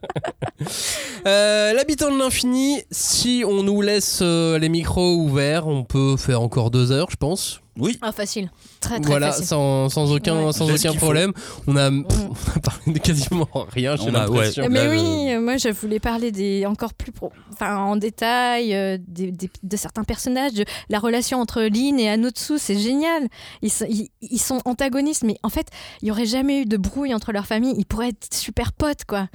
[1.27, 6.41] Euh, L'habitant de l'infini, si on nous laisse euh, les micros ouverts, on peut faire
[6.43, 7.61] encore deux heures, je pense.
[7.79, 8.51] Oui, Ah, facile.
[8.81, 9.47] Très, très voilà, facile.
[9.47, 10.53] sans, sans aucun, Ouais.
[10.53, 11.33] sans aucun problème.
[11.67, 12.07] On a, pff,
[12.55, 14.65] on a parlé de quasiment rien, j'ai l'impression.
[14.65, 14.69] ouais.
[14.69, 18.75] Mais Là, oui, euh, moi je voulais parler des encore plus pro- enfin en détail
[18.75, 23.29] euh, des- des- de certains personnages, de la relation entre Lin et Anotsu, c'est génial.
[23.63, 25.69] Ils, sont- ils, ils sont antagonistes, mais en fait,
[26.03, 27.75] il n'y aurait jamais eu de brouille entre leurs familles.
[27.79, 29.29] Ils pourraient être super potes, quoi.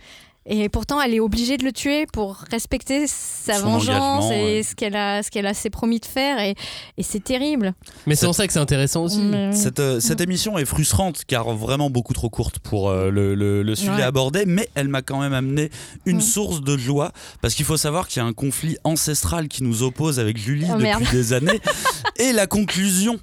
[0.45, 4.63] Et pourtant, elle est obligée de le tuer pour respecter sa Son vengeance et ouais.
[4.63, 6.37] ce qu'elle a, ce qu'elle a s'est promis de faire.
[6.39, 6.55] Et,
[6.97, 7.73] et c'est terrible.
[8.07, 9.19] Mais c'est en ça que c'est intéressant aussi.
[9.21, 13.35] Mais- Cette, euh, cette émission est frustrante car vraiment beaucoup trop courte pour euh, le,
[13.35, 14.01] le- le sujet Ouais.
[14.03, 15.69] abordé, mais elle m'a quand même amené
[16.05, 19.63] une source de joie parce qu'il faut savoir qu'il y a un conflit ancestral qui
[19.63, 21.03] nous oppose avec Julie Oh, depuis merde.
[21.11, 21.61] des années
[22.19, 23.17] et la conclusion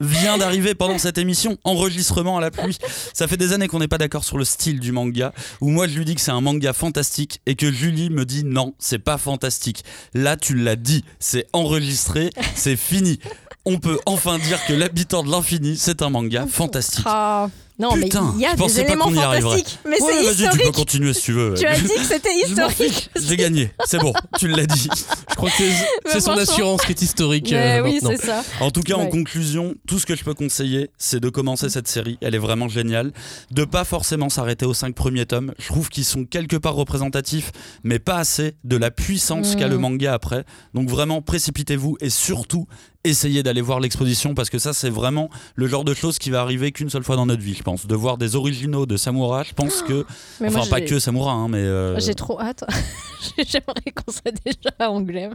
[0.00, 2.78] vient d'arriver pendant cette émission, enregistrement à la pluie.
[3.12, 5.86] Ça fait des années qu'on n'est pas d'accord sur le style du manga, où moi
[5.88, 8.98] je lui dis que c'est un manga fantastique et que Julie me dit non, c'est
[8.98, 9.84] pas fantastique.
[10.14, 13.18] Là tu l'as dit, c'est enregistré, c'est fini.
[13.64, 17.04] On peut enfin dire que l'habitant de l'infini, c'est un manga fantastique.
[17.06, 17.48] Ah,
[17.82, 19.50] non, Putain, mais il y a je des pensais pas éléments qu'on y arriverait.
[19.58, 19.78] fantastiques.
[19.84, 20.72] Mais Ouais, c'est vas-y, tu peux historique.
[20.74, 21.54] continuer si tu veux.
[21.54, 23.10] Tu as dit que c'était historique.
[23.20, 24.88] J'ai gagné, c'est bon, tu l'as dit.
[25.30, 25.62] Je crois que
[26.06, 27.50] c'est son assurance qui est historique.
[27.50, 28.10] Mais euh, oui, maintenant.
[28.18, 28.42] c'est ça.
[28.60, 31.88] En tout cas, en conclusion, tout ce que je peux conseiller, c'est de commencer cette
[31.88, 32.18] série.
[32.20, 33.12] Elle est vraiment géniale.
[33.50, 35.52] De pas forcément s'arrêter aux cinq premiers tomes.
[35.58, 37.50] Je trouve qu'ils sont quelque part représentatifs,
[37.82, 40.44] mais pas assez de la puissance qu'a le manga après.
[40.74, 42.66] Donc vraiment, précipitez-vous et surtout,
[43.04, 46.40] essayez d'aller voir l'exposition parce que ça c'est vraiment le genre de choses qui va
[46.40, 49.42] arriver qu'une seule fois dans notre vie je pense de voir des originaux de Samoura
[49.42, 50.06] je pense que
[50.40, 52.64] Mais moi, enfin pas que Samoura hein, mais euh, J'ai trop hâte.
[53.36, 55.28] J'aimerais qu'on soit déjà anglais.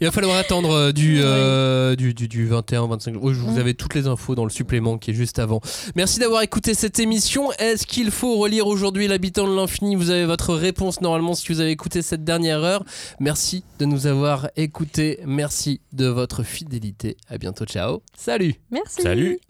[0.00, 3.14] Il va falloir attendre euh, du, euh, du, du, du 21, 25.
[3.20, 3.58] Oh, je vous Mm.
[3.58, 5.60] avez toutes les infos dans le supplément qui est juste avant.
[5.96, 7.50] Merci d'avoir écouté cette émission.
[7.58, 9.96] Est-ce qu'il faut relire aujourd'hui L'habitant de l'infini?
[9.96, 12.84] Vous avez votre réponse normalement si vous avez écouté cette dernière heure.
[13.18, 15.20] Merci de nous avoir écoutés.
[15.26, 16.99] Merci de votre fidélité.
[17.28, 17.64] À bientôt.
[17.64, 18.02] Ciao.
[18.14, 18.54] Salut.
[18.70, 19.02] Merci.
[19.02, 19.40] salut